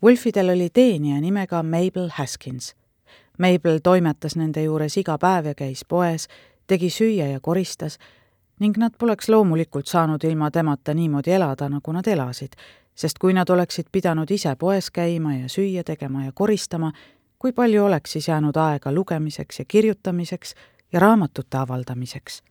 Wolfidel 0.04 0.50
oli 0.50 0.70
teenija 0.70 1.22
nimega 1.22 1.64
Mabel 1.64 2.10
Haskins. 2.14 2.76
Mabel 3.38 3.80
toimetas 3.84 4.36
nende 4.36 4.64
juures 4.64 4.98
iga 4.98 5.18
päev 5.22 5.52
ja 5.52 5.54
käis 5.56 5.84
poes, 5.86 6.26
tegi 6.68 6.90
süüa 6.90 7.28
ja 7.30 7.40
koristas 7.40 8.00
ning 8.60 8.78
nad 8.78 8.98
poleks 8.98 9.30
loomulikult 9.30 9.86
saanud 9.88 10.24
ilma 10.24 10.52
temata 10.52 10.94
niimoodi 10.94 11.32
elada, 11.32 11.70
nagu 11.70 11.94
nad 11.94 12.08
elasid, 12.08 12.58
sest 12.96 13.22
kui 13.22 13.34
nad 13.34 13.50
oleksid 13.50 13.92
pidanud 13.92 14.32
ise 14.32 14.56
poes 14.56 14.90
käima 14.92 15.36
ja 15.36 15.50
süüa 15.50 15.84
tegema 15.84 16.26
ja 16.26 16.32
koristama, 16.32 16.92
kui 17.40 17.54
palju 17.54 17.86
oleks 17.86 18.18
siis 18.18 18.28
jäänud 18.28 18.58
aega 18.58 18.92
lugemiseks 18.92 19.60
ja 19.60 19.66
kirjutamiseks 19.68 20.56
ja 20.94 21.00
raamatute 21.00 21.58
avaldamiseks 21.58 22.42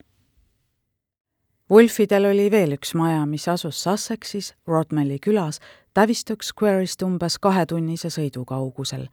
Wolfidel 1.70 2.24
oli 2.24 2.48
veel 2.50 2.72
üks 2.74 2.96
maja, 2.98 3.20
mis 3.30 3.44
asus 3.48 3.83
Sussexis, 3.83 4.54
Rodmeli 4.66 5.20
külas, 5.22 5.61
Tavistock 5.94 6.42
Square'ist 6.42 7.04
umbes 7.06 7.37
kahetunnise 7.38 8.11
sõidu 8.11 8.42
kaugusel. 8.44 9.06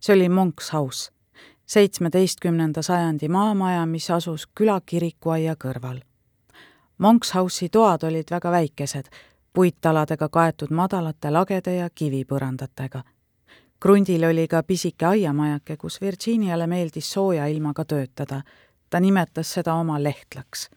see 0.00 0.14
oli 0.14 0.28
Monk's 0.28 0.68
House, 0.72 1.10
seitsmeteistkümnenda 1.66 2.82
sajandi 2.82 3.28
maamaja, 3.28 3.86
mis 3.86 4.10
asus 4.10 4.46
küla 4.54 4.80
kirikuaia 4.86 5.56
kõrval. 5.56 6.02
Monk's 6.98 7.32
House'i 7.34 7.68
toad 7.68 8.04
olid 8.04 8.30
väga 8.30 8.50
väikesed, 8.50 9.08
puittaladega 9.52 10.28
kaetud 10.28 10.70
madalate 10.70 11.30
lagede 11.30 11.74
ja 11.74 11.88
kivipõrandatega. 11.90 13.02
krundil 13.80 14.24
oli 14.24 14.48
ka 14.48 14.62
pisike 14.62 15.06
aiamajake, 15.06 15.76
kus 15.76 16.00
Virginiale 16.00 16.66
meeldis 16.66 17.12
sooja 17.12 17.46
ilmaga 17.46 17.84
töötada. 17.84 18.42
ta 18.90 19.00
nimetas 19.00 19.52
seda 19.52 19.74
oma 19.74 20.02
lehtlaks 20.02 20.68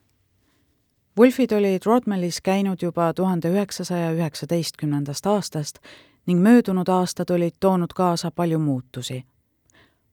Wolfid 1.19 1.51
olid 1.51 1.81
Rodmelis 1.85 2.41
käinud 2.41 2.77
juba 2.81 3.13
tuhande 3.13 3.49
üheksasaja 3.49 4.11
üheksateistkümnendast 4.11 5.25
aastast 5.25 5.79
ning 6.25 6.39
möödunud 6.39 6.87
aastad 6.87 7.29
olid 7.29 7.51
toonud 7.59 7.91
kaasa 7.95 8.31
palju 8.31 8.59
muutusi. 8.59 9.23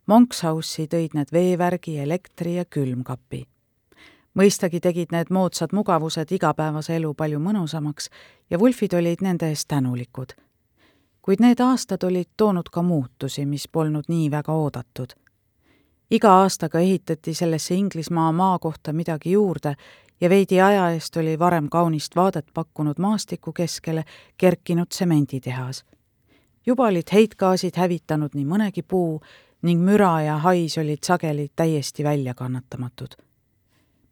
Monks 0.07 0.43
House'i 0.43 0.89
tõid 0.91 1.15
need 1.15 1.31
veevärgi, 1.33 1.99
elektri 1.99 2.57
ja 2.57 2.65
külmkapi. 2.65 3.47
mõistagi 4.39 4.81
tegid 4.81 5.13
need 5.13 5.31
moodsad 5.31 5.73
mugavused 5.73 6.33
igapäevase 6.33 6.97
elu 6.97 7.15
palju 7.15 7.39
mõnusamaks 7.39 8.11
ja 8.51 8.59
Wolfid 8.59 8.93
olid 8.93 9.23
nende 9.23 9.49
eest 9.49 9.69
tänulikud. 9.69 10.33
kuid 11.23 11.41
need 11.41 11.61
aastad 11.61 12.03
olid 12.03 12.29
toonud 12.37 12.69
ka 12.73 12.83
muutusi, 12.83 13.47
mis 13.47 13.69
polnud 13.69 14.05
nii 14.09 14.31
väga 14.31 14.53
oodatud. 14.53 15.15
iga 16.11 16.31
aastaga 16.31 16.79
ehitati 16.79 17.35
sellesse 17.35 17.75
Inglismaa 17.75 18.33
maa 18.33 18.59
kohta 18.59 18.93
midagi 18.93 19.31
juurde 19.33 19.77
ja 20.21 20.31
veidi 20.31 20.61
aja 20.61 20.91
eest 20.91 21.17
oli 21.17 21.39
varem 21.39 21.69
kaunist 21.69 22.17
vaadet 22.17 22.47
pakkunud 22.55 22.99
maastiku 22.99 23.53
keskele 23.53 24.05
kerkinud 24.37 24.87
tsemenditehas. 24.89 25.85
juba 26.67 26.87
olid 26.87 27.13
heitgaasid 27.13 27.77
hävitanud 27.77 28.31
nii 28.35 28.45
mõnegi 28.45 28.83
puu 28.89 29.21
ning 29.63 29.83
müra 29.83 30.21
ja 30.23 30.37
hais 30.37 30.79
olid 30.79 30.99
sageli 31.03 31.49
täiesti 31.57 32.05
väljakannatamatud. 32.05 33.09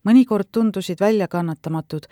mõnikord 0.09 0.49
tundusid 0.53 1.01
väljakannatamatud, 1.01 2.03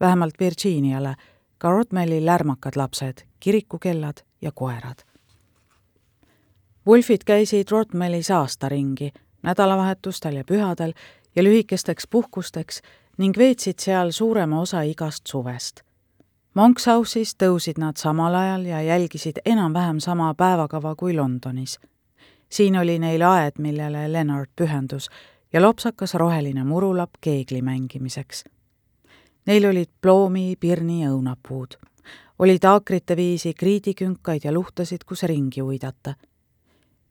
vähemalt 0.00 0.34
Virginiale, 0.40 1.14
ka 1.58 1.70
Rodmeli 1.70 2.24
lärmakad 2.24 2.76
lapsed, 2.76 3.24
kirikukellad 3.40 4.16
ja 4.42 4.52
koerad. 4.52 5.04
Wolfid 6.86 7.24
käisid 7.26 7.70
Rodmelis 7.70 8.30
aastaringi, 8.30 9.12
nädalavahetustel 9.42 10.36
ja 10.36 10.44
pühadel 10.44 10.92
ja 11.36 11.42
lühikesteks 11.42 12.04
puhkusteks 12.10 12.82
ning 13.18 13.36
veetsid 13.38 13.78
seal 13.78 14.10
suurema 14.10 14.60
osa 14.60 14.82
igast 14.82 15.26
suvest. 15.26 15.82
Monks 16.54 16.86
House'is 16.86 17.34
tõusid 17.38 17.78
nad 17.82 17.98
samal 17.98 18.34
ajal 18.34 18.66
ja 18.66 18.82
jälgisid 18.82 19.40
enam-vähem 19.44 20.00
sama 20.00 20.34
päevakava 20.34 20.94
kui 20.94 21.14
Londonis. 21.14 21.78
siin 22.48 22.78
oli 22.78 22.98
neil 22.98 23.22
aed, 23.22 23.52
millele 23.58 24.12
Leonard 24.12 24.50
pühendus 24.56 25.08
ja 25.52 25.62
lopsakas 25.62 26.14
roheline 26.14 26.64
murulapp 26.64 27.14
keegli 27.20 27.62
mängimiseks. 27.62 28.44
Neil 29.46 29.64
olid 29.64 29.90
ploomi, 30.00 30.56
pirni 30.60 31.02
ja 31.02 31.10
õunapuud. 31.10 31.74
oli 32.38 32.58
taakrite 32.58 33.16
viisi 33.16 33.54
kriidikünkaid 33.54 34.40
ja 34.44 34.52
luhtasid, 34.52 35.04
kus 35.06 35.22
ringi 35.22 35.62
uidata. 35.62 36.14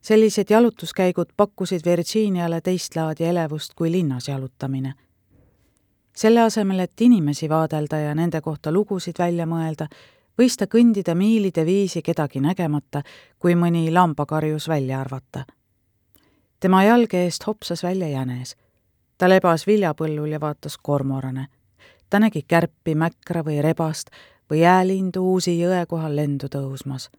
sellised 0.01 0.45
jalutuskäigud 0.49 1.29
pakkusid 1.37 1.81
Virginiale 1.85 2.61
teist 2.61 2.95
laadi 2.95 3.23
elevust 3.23 3.73
kui 3.73 3.91
linnas 3.91 4.27
jalutamine 4.27 4.93
selle 6.15 6.41
asemel, 6.41 6.79
et 6.79 7.01
inimesi 7.01 7.49
vaadelda 7.49 7.97
ja 7.97 8.15
nende 8.15 8.41
kohta 8.41 8.71
lugusid 8.71 9.19
välja 9.19 9.45
mõelda, 9.49 9.87
võis 10.37 10.57
ta 10.57 10.67
kõndida 10.69 11.15
miilide 11.15 11.65
viisi 11.65 12.01
kedagi 12.01 12.41
nägemata, 12.41 13.03
kui 13.39 13.55
mõni 13.55 13.89
lambakarjus 13.91 14.67
välja 14.67 15.01
arvata. 15.01 15.45
tema 16.59 16.83
jalge 16.83 17.23
eest 17.25 17.47
hopsas 17.47 17.83
välja 17.83 18.07
jänes. 18.07 18.55
ta 19.17 19.29
lebas 19.29 19.67
viljapõllul 19.67 20.29
ja 20.31 20.39
vaatas 20.39 20.77
kormorane. 20.77 21.47
ta 22.09 22.19
nägi 22.19 22.43
kärpi, 22.47 22.95
mäkra 22.95 23.43
või 23.43 23.61
rebast 23.61 24.09
või 24.49 24.59
jäälindu 24.59 25.21
uusi 25.21 25.59
jõe 25.59 25.85
kohal 25.85 26.15
lendu 26.15 26.47
tõusmas. 26.47 27.09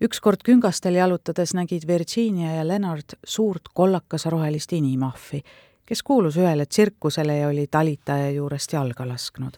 ükskord 0.00 0.42
küngastel 0.44 0.94
jalutades 0.94 1.54
nägid 1.54 1.86
Virginia 1.86 2.54
ja 2.54 2.68
Leonard 2.68 3.16
suurt 3.24 3.62
kollakas-rohelist 3.74 4.72
inimahvi 4.72 5.42
kes 5.90 6.02
kuulus 6.02 6.36
ühele 6.38 6.66
tsirkusele 6.66 7.36
ja 7.36 7.48
oli 7.48 7.66
talitaja 7.66 8.30
juurest 8.30 8.72
jalga 8.72 9.08
lasknud. 9.08 9.56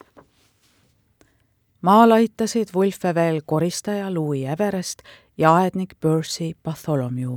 maal 1.81 2.11
aitasid 2.11 2.68
Wolfe 2.75 3.14
veel 3.14 3.42
koristaja 3.47 4.14
Louis 4.14 4.49
Everest 4.49 5.03
ja 5.38 5.55
aednik 5.55 5.92
Percy 6.01 6.53
Bartholomew. 6.62 7.37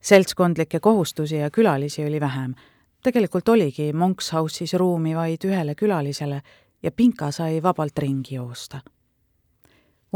seltskondlikke 0.00 0.80
kohustusi 0.80 1.36
ja 1.36 1.50
külalisi 1.50 2.04
oli 2.04 2.20
vähem. 2.20 2.54
tegelikult 3.02 3.48
oligi 3.48 3.92
Monks 3.92 4.32
House'is 4.32 4.74
ruumi 4.78 5.16
vaid 5.16 5.44
ühele 5.44 5.74
külalisele 5.74 6.42
ja 6.82 6.90
Pinka 6.92 7.30
sai 7.30 7.62
vabalt 7.62 7.98
ringi 7.98 8.34
joosta 8.34 8.80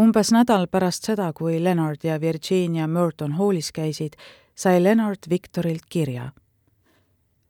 umbes 0.01 0.33
nädal 0.33 0.67
pärast 0.67 1.05
seda, 1.05 1.33
kui 1.33 1.65
Leonard 1.65 2.05
ja 2.05 2.21
Virginia 2.21 2.87
Merton 2.87 3.33
Hallis 3.33 3.73
käisid, 3.73 4.13
sai 4.55 4.83
Leonard 4.83 5.31
Victorilt 5.31 5.87
kirja 5.89 6.33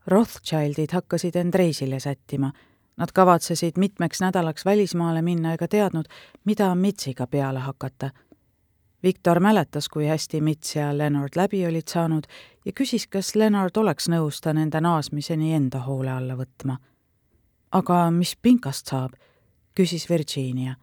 Rothschildid 0.06 0.92
hakkasid 0.92 1.36
end 1.36 1.54
reisile 1.54 2.00
sättima. 2.00 2.52
Nad 2.96 3.08
kavatsesid 3.14 3.72
mitmeks 3.76 4.20
nädalaks 4.20 4.64
välismaale 4.64 5.22
minna 5.22 5.52
ega 5.52 5.68
teadnud, 5.68 6.04
mida 6.44 6.74
Mitsiga 6.74 7.26
peale 7.26 7.58
hakata. 7.58 8.10
Viktor 9.02 9.40
mäletas, 9.40 9.88
kui 9.88 10.06
hästi 10.06 10.40
Mits 10.40 10.76
ja 10.76 10.98
Leonard 10.98 11.32
läbi 11.36 11.66
olid 11.66 11.88
saanud 11.88 12.24
ja 12.64 12.72
küsis, 12.72 13.06
kas 13.06 13.34
Leonard 13.34 13.76
oleks 13.76 14.08
nõus 14.08 14.40
ta 14.40 14.52
nende 14.52 14.80
naasmiseni 14.80 15.54
enda 15.54 15.80
hoole 15.80 16.10
alla 16.10 16.36
võtma. 16.36 16.76
aga 17.72 18.10
mis 18.10 18.36
Pinkast 18.36 18.86
saab? 18.86 19.12
küsis 19.74 20.08
Virginia. 20.10 20.74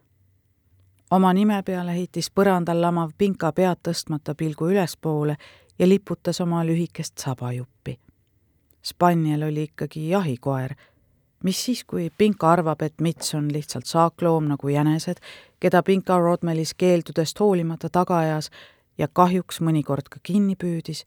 oma 1.11 1.33
nime 1.33 1.63
peale 1.63 1.91
heitis 1.91 2.31
põrandal 2.31 2.81
lamav 2.81 3.11
Pinka 3.17 3.51
pead 3.51 3.77
tõstmata 3.87 4.35
pilgu 4.35 4.69
ülespoole 4.69 5.37
ja 5.79 5.87
liputas 5.87 6.41
oma 6.41 6.65
lühikest 6.65 7.17
sabajuppi 7.17 7.99
Spaniel 8.83 9.43
oli 9.43 9.63
ikkagi 9.63 10.09
jahikoer. 10.09 10.75
mis 11.43 11.65
siis, 11.65 11.83
kui 11.83 12.11
Pinka 12.17 12.51
arvab, 12.51 12.81
et 12.81 13.01
Mits 13.01 13.35
on 13.35 13.53
lihtsalt 13.53 13.85
saakloom 13.85 14.47
nagu 14.47 14.67
jänesed, 14.67 15.17
keda 15.59 15.83
Pinka 15.83 16.19
Rodmelis 16.19 16.73
keeldudest 16.73 17.39
hoolimata 17.39 17.89
taga 17.89 18.17
ajas 18.17 18.51
ja 18.97 19.07
kahjuks 19.07 19.61
mõnikord 19.61 20.09
ka 20.09 20.19
kinni 20.23 20.55
püüdis? 20.55 21.05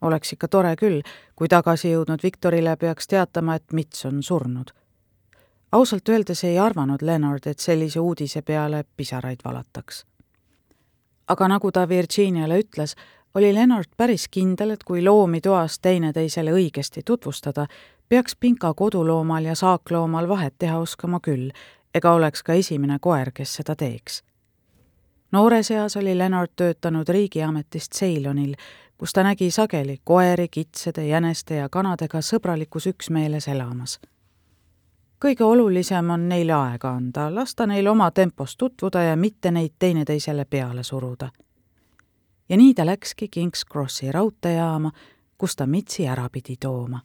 oleks 0.00 0.32
ikka 0.32 0.48
tore 0.48 0.76
küll, 0.76 1.00
kui 1.36 1.48
tagasi 1.48 1.90
jõudnud 1.90 2.22
Viktorile 2.22 2.76
peaks 2.76 3.08
teatama, 3.08 3.54
et 3.54 3.72
Mits 3.72 4.04
on 4.06 4.22
surnud. 4.22 4.70
ausalt 5.72 6.08
öeldes 6.08 6.44
ei 6.44 6.58
arvanud 6.58 7.02
Leonard, 7.02 7.46
et 7.46 7.58
sellise 7.58 8.00
uudise 8.00 8.42
peale 8.42 8.84
pisaraid 8.96 9.38
valataks. 9.44 10.04
aga 11.28 11.48
nagu 11.48 11.72
ta 11.72 11.88
Virginiale 11.88 12.60
ütles, 12.60 12.94
oli 13.38 13.54
Lennart 13.54 13.90
päris 13.96 14.28
kindel, 14.28 14.70
et 14.70 14.84
kui 14.84 15.04
loomi 15.04 15.40
toas 15.40 15.78
teineteisele 15.78 16.50
õigesti 16.50 17.02
tutvustada, 17.06 17.66
peaks 18.08 18.36
Pinka 18.36 18.74
koduloomal 18.74 19.44
ja 19.44 19.54
saakloomal 19.54 20.28
vahet 20.28 20.54
teha 20.58 20.78
oskama 20.78 21.20
küll, 21.22 21.50
ega 21.94 22.12
oleks 22.12 22.42
ka 22.42 22.52
esimene 22.58 22.98
koer, 23.00 23.30
kes 23.30 23.54
seda 23.60 23.76
teeks. 23.76 24.22
noores 25.32 25.70
eas 25.70 25.96
oli 25.96 26.18
Lennart 26.18 26.52
töötanud 26.56 27.08
riigiametist 27.08 27.94
Ceylonil, 27.94 28.54
kus 28.98 29.12
ta 29.12 29.22
nägi 29.22 29.50
sageli 29.50 30.00
koeri, 30.04 30.48
kitsede, 30.48 31.06
jäneste 31.06 31.54
ja 31.54 31.68
kanadega 31.68 32.18
sõbralikus 32.18 32.86
üksmeeles 32.90 33.48
elamas. 33.48 34.00
kõige 35.24 35.44
olulisem 35.44 36.10
on 36.10 36.28
neile 36.28 36.52
aega 36.52 36.90
anda, 36.90 37.34
lasta 37.34 37.66
neil 37.66 37.86
oma 37.86 38.10
tempos 38.10 38.56
tutvuda 38.56 39.02
ja 39.02 39.16
mitte 39.16 39.50
neid 39.50 39.72
teineteisele 39.78 40.44
peale 40.44 40.82
suruda 40.82 41.30
ja 42.48 42.56
nii 42.56 42.74
ta 42.74 42.86
läkski 42.86 43.28
King's 43.36 43.64
Crossi 43.72 44.12
raudteejaama, 44.12 44.90
kus 45.38 45.56
ta 45.56 45.66
Mitsi 45.66 46.06
ära 46.06 46.28
pidi 46.32 46.56
tooma. 46.60 47.00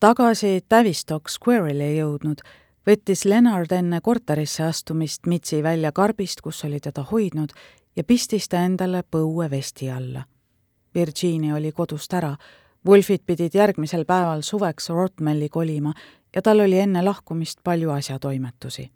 tagasi 0.00 0.60
Tavistock 0.68 1.28
Square'ile 1.28 1.94
jõudnud, 1.96 2.42
võttis 2.86 3.24
Leonard 3.24 3.72
enne 3.72 4.00
korterisse 4.00 4.62
astumist 4.62 5.26
Mitsi 5.26 5.62
välja 5.62 5.92
karbist, 5.92 6.40
kus 6.40 6.64
oli 6.64 6.80
teda 6.80 7.02
hoidnud, 7.02 7.52
ja 7.96 8.04
pistis 8.04 8.48
ta 8.48 8.56
endale 8.56 9.02
põue 9.02 9.50
vesti 9.50 9.90
alla. 9.90 10.26
Virginia 10.94 11.54
oli 11.54 11.72
kodust 11.72 12.12
ära, 12.12 12.36
Wolfid 12.86 13.24
pidid 13.26 13.54
järgmisel 13.54 14.04
päeval 14.04 14.42
suveks 14.42 14.90
Rotmelli 14.90 15.48
kolima 15.48 15.94
ja 16.34 16.42
tal 16.42 16.60
oli 16.60 16.78
enne 16.78 17.02
lahkumist 17.02 17.58
palju 17.64 17.90
asjatoimetusi 17.90 18.90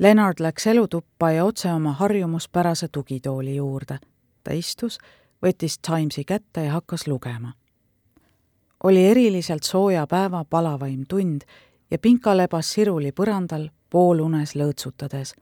Lennart 0.00 0.40
läks 0.40 0.66
elutuppa 0.66 1.30
ja 1.30 1.44
otse 1.44 1.72
oma 1.72 1.92
harjumuspärase 1.92 2.88
tugitooli 2.88 3.56
juurde. 3.56 3.98
ta 4.44 4.52
istus, 4.52 4.98
võttis 5.46 5.76
Timesi 5.86 6.24
kätte 6.24 6.64
ja 6.64 6.72
hakkas 6.72 7.06
lugema. 7.06 7.52
oli 8.84 9.06
eriliselt 9.06 9.62
sooja 9.62 10.06
päeva 10.06 10.44
palavaim 10.44 11.04
tund 11.08 11.40
ja 11.90 11.98
Pinka 11.98 12.36
lebas 12.36 12.72
siruli 12.72 13.12
põrandal 13.12 13.68
poolunes 13.90 14.54
lõõtsutades. 14.56 15.34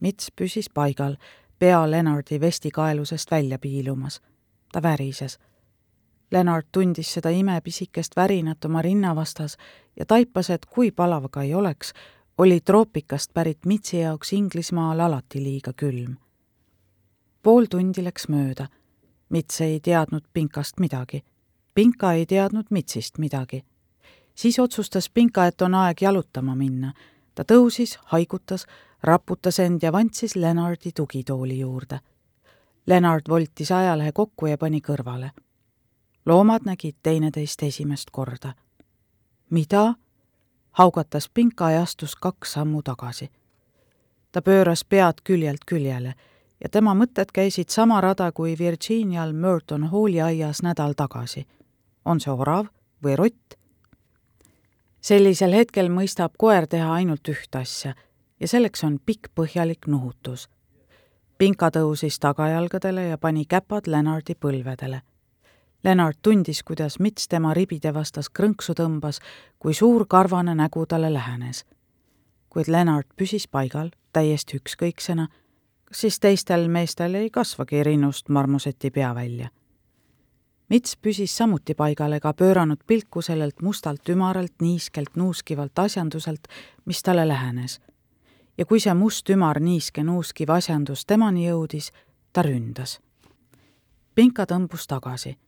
Mits 0.00 0.32
püsis 0.36 0.70
paigal, 0.74 1.16
pea 1.58 1.90
Lennarti 1.90 2.40
vestikaelusest 2.40 3.30
välja 3.30 3.58
piilumas. 3.58 4.20
ta 4.72 4.82
värises. 4.82 5.38
Lennart 6.30 6.66
tundis 6.72 7.12
seda 7.14 7.30
imepisikest 7.30 8.16
värinat 8.16 8.64
oma 8.64 8.82
rinna 8.82 9.16
vastas 9.16 9.56
ja 9.96 10.06
taipas, 10.06 10.50
et 10.50 10.66
kui 10.66 10.90
palav 10.90 11.30
ka 11.30 11.42
ei 11.42 11.54
oleks, 11.54 11.92
oli 12.38 12.60
troopikast 12.60 13.30
pärit 13.34 13.58
Mitsi 13.66 13.98
jaoks 13.98 14.32
Inglismaal 14.32 15.00
alati 15.00 15.42
liiga 15.42 15.72
külm. 15.72 16.16
pool 17.42 17.64
tundi 17.70 18.04
läks 18.04 18.28
mööda. 18.28 18.66
Mits 19.28 19.60
ei 19.60 19.80
teadnud 19.80 20.24
Pinkast 20.32 20.80
midagi. 20.80 21.24
Pinka 21.74 22.12
ei 22.12 22.26
teadnud 22.26 22.66
Mitsist 22.70 23.18
midagi. 23.18 23.64
siis 24.34 24.58
otsustas 24.58 25.10
Pinka, 25.10 25.46
et 25.46 25.62
on 25.62 25.74
aeg 25.74 26.02
jalutama 26.02 26.54
minna. 26.54 26.92
ta 27.34 27.42
tõusis, 27.42 27.98
haigutas, 28.04 28.66
raputas 29.02 29.58
end 29.58 29.82
ja 29.82 29.92
vantsis 29.92 30.36
Lennardi 30.36 30.92
tugitooli 30.92 31.58
juurde. 31.58 32.00
Lennart 32.86 33.28
voltis 33.28 33.72
ajalehe 33.72 34.12
kokku 34.12 34.46
ja 34.46 34.58
pani 34.58 34.80
kõrvale. 34.80 35.30
loomad 36.26 36.62
nägid 36.64 36.96
teineteist 37.02 37.62
esimest 37.62 38.10
korda. 38.10 38.54
mida? 39.50 39.94
Haugatas 40.72 41.28
Pinka 41.34 41.70
ja 41.70 41.82
astus 41.82 42.16
kaks 42.16 42.52
sammu 42.52 42.82
tagasi. 42.82 43.30
ta 44.32 44.42
pööras 44.42 44.84
pead 44.84 45.20
küljelt 45.24 45.64
küljele 45.66 46.14
ja 46.60 46.68
tema 46.68 46.94
mõtted 46.94 47.32
käisid 47.32 47.68
sama 47.68 48.00
rada 48.00 48.32
kui 48.32 48.58
Virginial 48.58 49.32
Merton 49.32 49.84
Halli 49.84 50.20
aias 50.20 50.62
nädal 50.62 50.92
tagasi. 50.92 51.46
on 52.04 52.20
see 52.20 52.32
orav 52.32 52.66
või 53.04 53.16
rott? 53.16 53.54
sellisel 55.00 55.52
hetkel 55.52 55.88
mõistab 55.88 56.32
koer 56.38 56.66
teha 56.66 56.92
ainult 56.92 57.28
ühte 57.28 57.58
asja 57.58 57.94
ja 58.40 58.48
selleks 58.48 58.84
on 58.84 58.98
pikk 59.06 59.30
põhjalik 59.34 59.86
nuhutus. 59.86 60.48
Pinka 61.38 61.70
tõusis 61.70 62.18
tagajalgadele 62.18 63.08
ja 63.08 63.18
pani 63.18 63.44
käpad 63.44 63.86
Lennardi 63.86 64.34
põlvedele. 64.34 65.02
Lennart 65.84 66.18
tundis, 66.22 66.62
kuidas 66.62 66.98
mits 66.98 67.28
tema 67.28 67.54
ribide 67.54 67.94
vastas 67.94 68.28
krõnksu 68.28 68.74
tõmbas, 68.74 69.20
kui 69.58 69.74
suur 69.74 70.06
karvane 70.06 70.54
nägu 70.54 70.86
talle 70.86 71.12
lähenes. 71.12 71.64
kuid 72.48 72.68
Lennart 72.68 73.06
püsis 73.16 73.46
paigal 73.48 73.90
täiesti 74.12 74.56
ükskõiksena 74.56 75.28
siis 75.92 76.20
teistel 76.20 76.68
meestel 76.68 77.14
ei 77.14 77.30
kasvagi 77.30 77.82
rinnust 77.84 78.28
marmoseti 78.28 78.90
pea 78.90 79.14
välja. 79.14 79.48
Mits 80.68 80.96
püsis 80.96 81.36
samuti 81.36 81.74
paigal 81.74 82.12
ega 82.12 82.32
pööranud 82.36 82.82
pilku 82.86 83.22
sellelt 83.22 83.62
mustalt 83.62 84.08
ümaralt, 84.08 84.52
niiskelt 84.60 85.16
nuuskivalt 85.16 85.78
asjanduselt, 85.78 86.48
mis 86.84 87.02
talle 87.02 87.28
lähenes. 87.28 87.80
ja 88.58 88.64
kui 88.66 88.80
see 88.80 88.94
must 88.94 89.30
ümar 89.30 89.60
niiske 89.60 90.02
nuuskiv 90.02 90.50
asjandus 90.50 91.04
temani 91.06 91.46
jõudis, 91.46 91.92
ta 92.32 92.42
ründas. 92.42 92.98
Pinka 94.14 94.44
tõmbus 94.44 94.86
tagasi. 94.86 95.38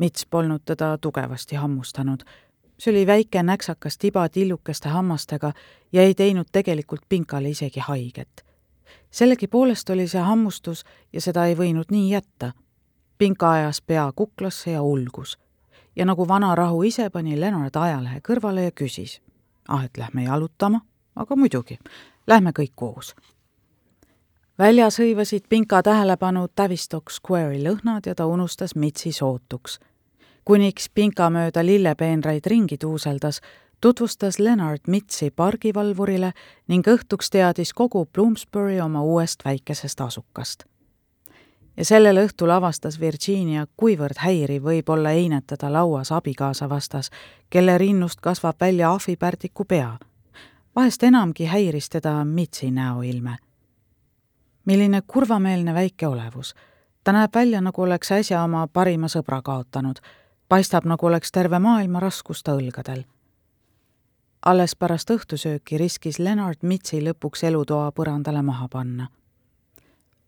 Mits 0.00 0.24
polnud 0.26 0.64
teda 0.64 0.94
tugevasti 0.98 1.56
hammustanud. 1.56 2.24
see 2.78 2.90
oli 2.90 3.06
väike 3.06 3.42
näksakas 3.42 3.98
tiba 3.98 4.28
tillukeste 4.28 4.88
hammastega 4.88 5.52
ja 5.92 6.02
ei 6.02 6.14
teinud 6.14 6.46
tegelikult 6.52 7.02
Pinkale 7.08 7.48
isegi 7.48 7.80
haiget 7.80 8.50
sellegipoolest 9.10 9.90
oli 9.90 10.08
see 10.08 10.20
hammustus 10.20 10.84
ja 11.12 11.20
seda 11.20 11.46
ei 11.46 11.54
võinud 11.54 11.90
nii 11.90 12.10
jätta. 12.12 12.52
Pinka 13.18 13.50
ajas 13.50 13.82
pea 13.82 14.12
kuklasse 14.16 14.70
ja 14.70 14.82
ulgus. 14.82 15.38
ja 15.96 16.04
nagu 16.06 16.28
vana 16.28 16.54
rahu 16.54 16.82
ise, 16.82 17.10
pani 17.10 17.40
Lennart 17.40 17.76
ajalehe 17.76 18.20
kõrvale 18.28 18.60
ja 18.64 18.70
küsis. 18.70 19.20
ah, 19.68 19.84
et 19.84 19.96
lähme 19.96 20.22
jalutama? 20.22 20.80
aga 21.16 21.36
muidugi, 21.36 21.78
lähme 22.26 22.50
kõik 22.58 22.72
koos. 22.74 23.14
väljas 24.58 24.98
hõivasid 24.98 25.48
Pinka 25.48 25.82
tähelepanu 25.82 26.48
Tavistock 26.48 27.10
Square'i 27.10 27.62
lõhnad 27.62 28.06
ja 28.06 28.14
ta 28.14 28.26
unustas 28.26 28.74
Mitsi 28.74 29.12
sootuks. 29.12 29.80
Kuniks 30.44 30.88
Pinka 30.94 31.30
mööda 31.30 31.64
lillepeenraid 31.66 32.46
ringi 32.46 32.78
tuuseldas, 32.78 33.40
tutvustas 33.80 34.38
Leonard 34.38 34.80
Mitsi 34.86 35.30
pargivalvurile 35.30 36.32
ning 36.68 36.86
õhtuks 36.88 37.30
teadis 37.30 37.72
kogu 37.72 38.06
Bloomsbury 38.06 38.80
oma 38.80 39.02
uuest 39.02 39.44
väikesest 39.44 40.00
asukast. 40.00 40.64
ja 41.76 41.84
sellel 41.84 42.16
õhtul 42.16 42.50
avastas 42.50 43.00
Virginia, 43.00 43.66
kuivõrd 43.76 44.18
häiriv 44.18 44.62
võib 44.62 44.88
olla 44.88 45.10
einetada 45.10 45.72
lauas 45.72 46.12
abikaasa 46.12 46.68
vastas, 46.68 47.10
kelle 47.50 47.78
rinnust 47.78 48.20
kasvab 48.20 48.56
välja 48.60 48.92
ahvipärdiku 48.92 49.64
pea. 49.64 49.98
vahest 50.76 51.02
enamgi 51.02 51.44
häiris 51.44 51.88
teda 51.88 52.24
Mitsi 52.24 52.70
näoilme. 52.70 53.36
milline 54.64 55.02
kurvameelne 55.06 55.74
väike 55.74 56.06
olevus. 56.06 56.54
ta 57.04 57.12
näeb 57.12 57.34
välja, 57.34 57.60
nagu 57.60 57.82
oleks 57.82 58.12
äsja 58.12 58.42
oma 58.42 58.66
parima 58.66 59.06
sõbra 59.06 59.42
kaotanud. 59.42 59.96
Paistab, 60.50 60.84
nagu 60.84 61.06
oleks 61.06 61.32
terve 61.32 61.62
maailma 61.62 62.02
raskus 62.02 62.42
ta 62.42 62.58
õlgadel 62.58 63.06
alles 64.46 64.76
pärast 64.76 65.10
õhtusööki 65.10 65.78
riskis 65.78 66.18
Lennart 66.18 66.62
Mitsi 66.62 67.00
lõpuks 67.04 67.44
elutoa 67.44 67.90
põrandale 67.92 68.42
maha 68.42 68.68
panna. 68.68 69.08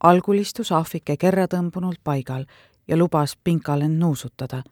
algul 0.05 0.39
istus 0.39 0.73
ahvike 0.73 1.17
kerra 1.17 1.47
tõmbunult 1.47 2.01
paigal 2.05 2.45
ja 2.89 2.97
lubas 2.97 3.37
Pinkal 3.45 3.81
end 3.83 3.99
nuusutada. 3.99 4.63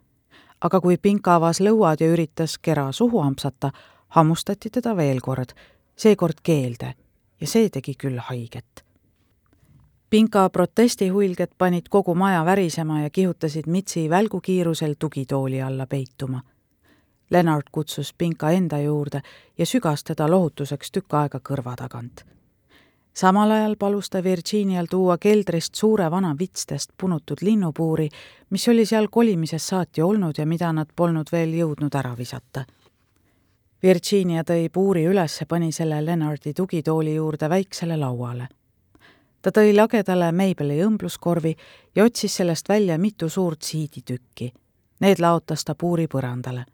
aga 0.61 0.81
kui 0.81 0.99
Pinka 0.99 1.35
avas 1.35 1.61
lõuad 1.61 2.01
ja 2.01 2.13
üritas 2.13 2.59
kera 2.59 2.93
suhu 2.93 3.21
ampsata, 3.21 3.71
hammustati 4.09 4.71
teda 4.71 4.97
veel 4.97 5.21
kord, 5.21 5.53
seekord 5.97 6.41
keelde 6.43 6.95
ja 7.41 7.47
see 7.47 7.71
tegi 7.71 7.95
küll 7.95 8.19
haiget. 8.19 8.85
Pinka 10.11 10.49
protestihuilged 10.51 11.53
panid 11.59 11.83
kogu 11.91 12.15
maja 12.15 12.45
värisema 12.45 13.01
ja 13.01 13.11
kihutasid 13.11 13.67
Mitsi 13.67 14.11
välgukiirusel 14.11 14.95
tugitooli 14.99 15.63
alla 15.63 15.87
peituma 15.87 16.41
Lennart 17.31 17.67
kutsus 17.73 18.15
Pinka 18.19 18.51
enda 18.51 18.79
juurde 18.79 19.23
ja 19.59 19.67
sügas 19.67 20.05
teda 20.05 20.27
lohutuseks 20.31 20.91
tükk 20.91 21.15
aega 21.15 21.39
kõrva 21.49 21.77
tagant. 21.77 22.25
samal 23.15 23.51
ajal 23.51 23.77
palus 23.77 24.11
ta 24.11 24.25
Virginial 24.25 24.87
tuua 24.91 25.19
keldrist 25.19 25.75
suure 25.75 26.11
vana 26.11 26.35
vitstest 26.39 26.91
punutud 27.01 27.39
linnupuuri, 27.43 28.09
mis 28.51 28.69
oli 28.69 28.87
seal 28.87 29.09
kolimisest 29.11 29.67
saati 29.67 30.03
olnud 30.03 30.39
ja 30.39 30.47
mida 30.47 30.73
nad 30.73 30.89
polnud 30.97 31.27
veel 31.33 31.55
jõudnud 31.55 31.95
ära 31.95 32.17
visata. 32.19 32.65
Virginia 33.83 34.43
tõi 34.43 34.69
puuri 34.73 35.07
üles 35.07 35.41
ja 35.41 35.47
pani 35.47 35.73
selle 35.73 36.05
Lennardi 36.05 36.55
tugitooli 36.55 37.15
juurde 37.15 37.49
väiksele 37.49 37.97
lauale 37.97 38.49
ta 39.43 39.51
tõi 39.51 39.75
lagedale 39.77 40.33
Maybeli 40.33 40.83
õmbluskorvi 40.85 41.55
ja 41.95 42.05
otsis 42.05 42.37
sellest 42.37 42.69
välja 42.69 42.99
mitu 42.99 43.29
suurt 43.29 43.63
siiditükki. 43.63 44.53
Need 45.01 45.19
laotas 45.19 45.65
ta 45.65 45.75
puuri 45.75 46.07
põrandale 46.07 46.65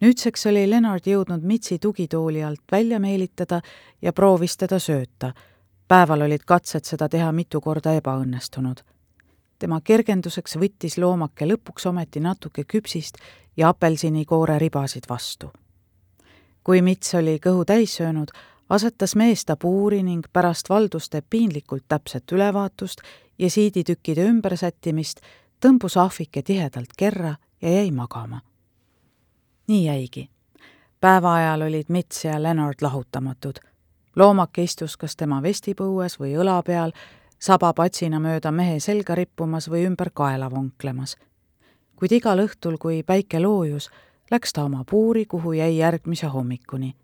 nüüdseks 0.00 0.46
oli 0.50 0.66
Lennart 0.70 1.06
jõudnud 1.06 1.44
Mitsi 1.44 1.78
tugitooli 1.78 2.44
alt 2.44 2.62
välja 2.72 3.00
meelitada 3.00 3.60
ja 4.02 4.12
proovis 4.12 4.56
teda 4.56 4.78
sööta. 4.78 5.32
päeval 5.88 6.22
olid 6.22 6.44
katsed 6.44 6.84
seda 6.84 7.08
teha 7.08 7.32
mitu 7.32 7.60
korda 7.60 7.92
ebaõnnestunud. 7.92 8.80
tema 9.58 9.80
kergenduseks 9.80 10.56
võttis 10.56 10.98
loomake 10.98 11.46
lõpuks 11.46 11.86
ometi 11.86 12.20
natuke 12.20 12.64
küpsist 12.64 13.16
ja 13.56 13.68
apelsinikoore 13.68 14.58
ribasid 14.58 15.04
vastu. 15.08 15.52
kui 16.64 16.82
Mits 16.82 17.14
oli 17.14 17.38
kõhu 17.38 17.64
täis 17.64 17.96
söönud, 17.96 18.30
asetas 18.68 19.16
mees 19.16 19.44
ta 19.44 19.56
puuri 19.56 20.02
ning 20.02 20.24
pärast 20.32 20.68
valduste 20.68 21.22
piinlikult 21.30 21.84
täpset 21.88 22.32
ülevaatust 22.32 23.00
ja 23.38 23.50
siiditükkide 23.50 24.24
ümbersättimist 24.24 25.20
tõmbus 25.66 25.96
ahvike 25.96 26.42
tihedalt 26.42 26.92
kerra 26.96 27.36
ja 27.62 27.70
jäi 27.70 27.90
magama 27.90 28.40
nii 29.66 29.86
jäigi. 29.86 30.30
päeva 31.00 31.34
ajal 31.34 31.62
olid 31.62 31.84
Mits 31.88 32.24
ja 32.24 32.42
Leonard 32.42 32.74
lahutamatud. 32.80 33.54
loomake 34.16 34.62
istus 34.62 34.96
kas 34.96 35.16
tema 35.16 35.42
vestipõues 35.42 36.20
või 36.20 36.36
õla 36.36 36.62
peal, 36.62 36.92
saba 37.38 37.72
patsina 37.72 38.20
mööda 38.20 38.52
mehe 38.52 38.80
selga 38.80 39.14
rippumas 39.14 39.70
või 39.70 39.86
ümber 39.86 40.10
kaela 40.14 40.50
vonklemas. 40.50 41.16
kuid 41.96 42.12
igal 42.12 42.38
õhtul, 42.38 42.78
kui 42.78 43.02
päike 43.02 43.40
loojus, 43.40 43.90
läks 44.30 44.52
ta 44.52 44.64
oma 44.64 44.84
puuri, 44.90 45.26
kuhu 45.26 45.52
jäi 45.52 45.76
järgmise 45.76 46.26
hommikuni. 46.26 46.96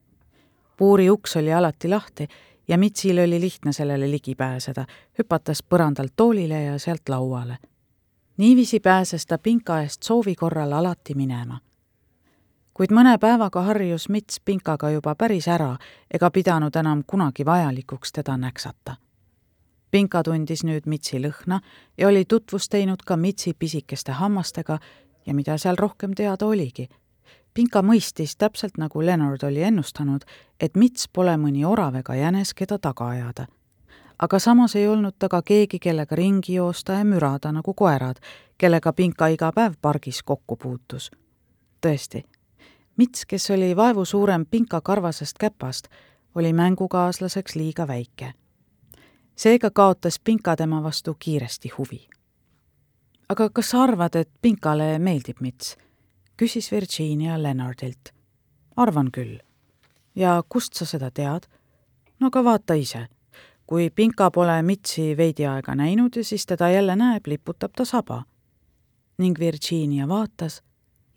Puuri 0.83 1.11
uks 1.11 1.37
oli 1.37 1.53
alati 1.53 1.88
lahti 1.88 2.29
ja 2.68 2.79
Mitsil 2.79 3.18
oli 3.18 3.40
lihtne 3.40 3.73
sellele 3.73 4.11
ligi 4.11 4.35
pääseda, 4.35 4.85
hüpates 5.18 5.61
põrandalt 5.62 6.12
toolile 6.16 6.62
ja 6.62 6.79
sealt 6.79 7.09
lauale. 7.09 7.59
niiviisi 8.37 8.81
pääses 8.81 9.27
ta 9.27 9.38
pinka 9.38 9.81
eest 9.81 10.03
soovi 10.03 10.35
korral 10.35 10.73
alati 10.73 11.14
minema 11.14 11.61
kuid 12.75 12.90
mõne 12.90 13.14
päevaga 13.18 13.62
harjus 13.62 14.09
Mits 14.09 14.40
Pinkaga 14.40 14.90
juba 14.90 15.14
päris 15.14 15.47
ära 15.49 15.77
ega 16.11 16.31
pidanud 16.31 16.77
enam 16.77 17.05
kunagi 17.07 17.47
vajalikuks 17.47 18.12
teda 18.12 18.37
näksata. 18.37 18.97
Pinka 19.90 20.23
tundis 20.23 20.64
nüüd 20.64 20.90
Mitsi 20.90 21.23
lõhna 21.23 21.61
ja 21.99 22.09
oli 22.09 22.25
tutvust 22.25 22.71
teinud 22.71 23.07
ka 23.07 23.16
Mitsi 23.16 23.55
pisikeste 23.55 24.12
hammastega 24.12 24.79
ja 25.27 25.35
mida 25.35 25.59
seal 25.59 25.77
rohkem 25.79 26.14
teada 26.14 26.47
oligi. 26.47 26.88
Pinka 27.55 27.83
mõistis, 27.83 28.37
täpselt 28.37 28.79
nagu 28.81 29.03
Leonard 29.05 29.43
oli 29.45 29.62
ennustanud, 29.62 30.25
et 30.61 30.77
Mits 30.77 31.09
pole 31.09 31.35
mõni 31.37 31.67
orav 31.69 31.99
ega 32.01 32.15
jänes, 32.17 32.55
keda 32.55 32.79
taga 32.79 33.09
ajada. 33.09 33.47
aga 34.19 34.38
samas 34.38 34.77
ei 34.77 34.88
olnud 34.88 35.15
ta 35.19 35.29
ka 35.29 35.43
keegi, 35.43 35.79
kellega 35.79 36.17
ringi 36.17 36.55
joosta 36.55 36.93
ja 36.93 37.05
mürada 37.05 37.53
nagu 37.53 37.75
koerad, 37.75 38.17
kellega 38.59 38.93
Pinka 38.93 39.27
iga 39.27 39.53
päev 39.53 39.75
pargis 39.83 40.23
kokku 40.23 40.57
puutus. 40.57 41.11
tõesti 41.87 42.25
Mits, 42.97 43.27
kes 43.27 43.51
oli 43.51 43.77
vaevu 43.77 44.05
suurem 44.05 44.47
pinkakarvasest 44.47 45.38
käpast, 45.38 45.88
oli 46.35 46.53
mängukaaslaseks 46.53 47.55
liiga 47.55 47.87
väike. 47.87 48.33
seega 49.37 49.71
kaotas 49.71 50.21
Pinka 50.21 50.57
tema 50.57 50.83
vastu 50.83 51.17
kiiresti 51.19 51.69
huvi. 51.69 52.09
aga 53.29 53.51
kas 53.51 53.71
sa 53.71 53.83
arvad, 53.83 54.15
et 54.15 54.31
Pinkale 54.43 54.99
meeldib 54.99 55.41
Mits? 55.41 55.77
küsis 56.37 56.73
Virginia 56.73 57.42
Lennardilt. 57.42 58.12
arvan 58.77 59.11
küll. 59.12 59.38
ja 60.14 60.42
kust 60.49 60.75
sa 60.75 60.87
seda 60.87 61.11
tead? 61.11 61.47
no 62.21 62.27
aga 62.27 62.45
vaata 62.45 62.75
ise. 62.75 63.07
kui 63.66 63.90
Pinka 63.90 64.31
pole 64.31 64.62
Mitsi 64.62 65.16
veidi 65.16 65.47
aega 65.47 65.75
näinud 65.75 66.16
ja 66.16 66.25
siis 66.25 66.47
teda 66.47 66.71
jälle 66.71 66.97
näeb, 66.97 67.27
liputab 67.27 67.73
ta 67.77 67.85
saba. 67.85 68.25
ning 69.18 69.38
Virginia 69.38 70.09
vaatas 70.09 70.62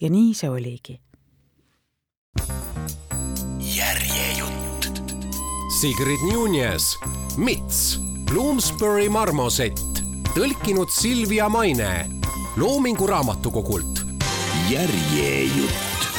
ja 0.01 0.09
nii 0.09 0.33
see 0.33 0.49
oligi. 0.49 1.01
järjejutt. 3.59 5.11
Sigrid 5.81 6.21
Nunes, 6.33 6.97
Mits, 7.37 7.99
Bloomsbury 8.31 9.09
marmosett, 9.09 10.01
tõlkinud 10.35 10.89
Silvia 10.89 11.49
Maine, 11.49 12.09
Loomingu 12.57 13.07
Raamatukogult 13.07 14.04
järjejutt. 14.69 16.14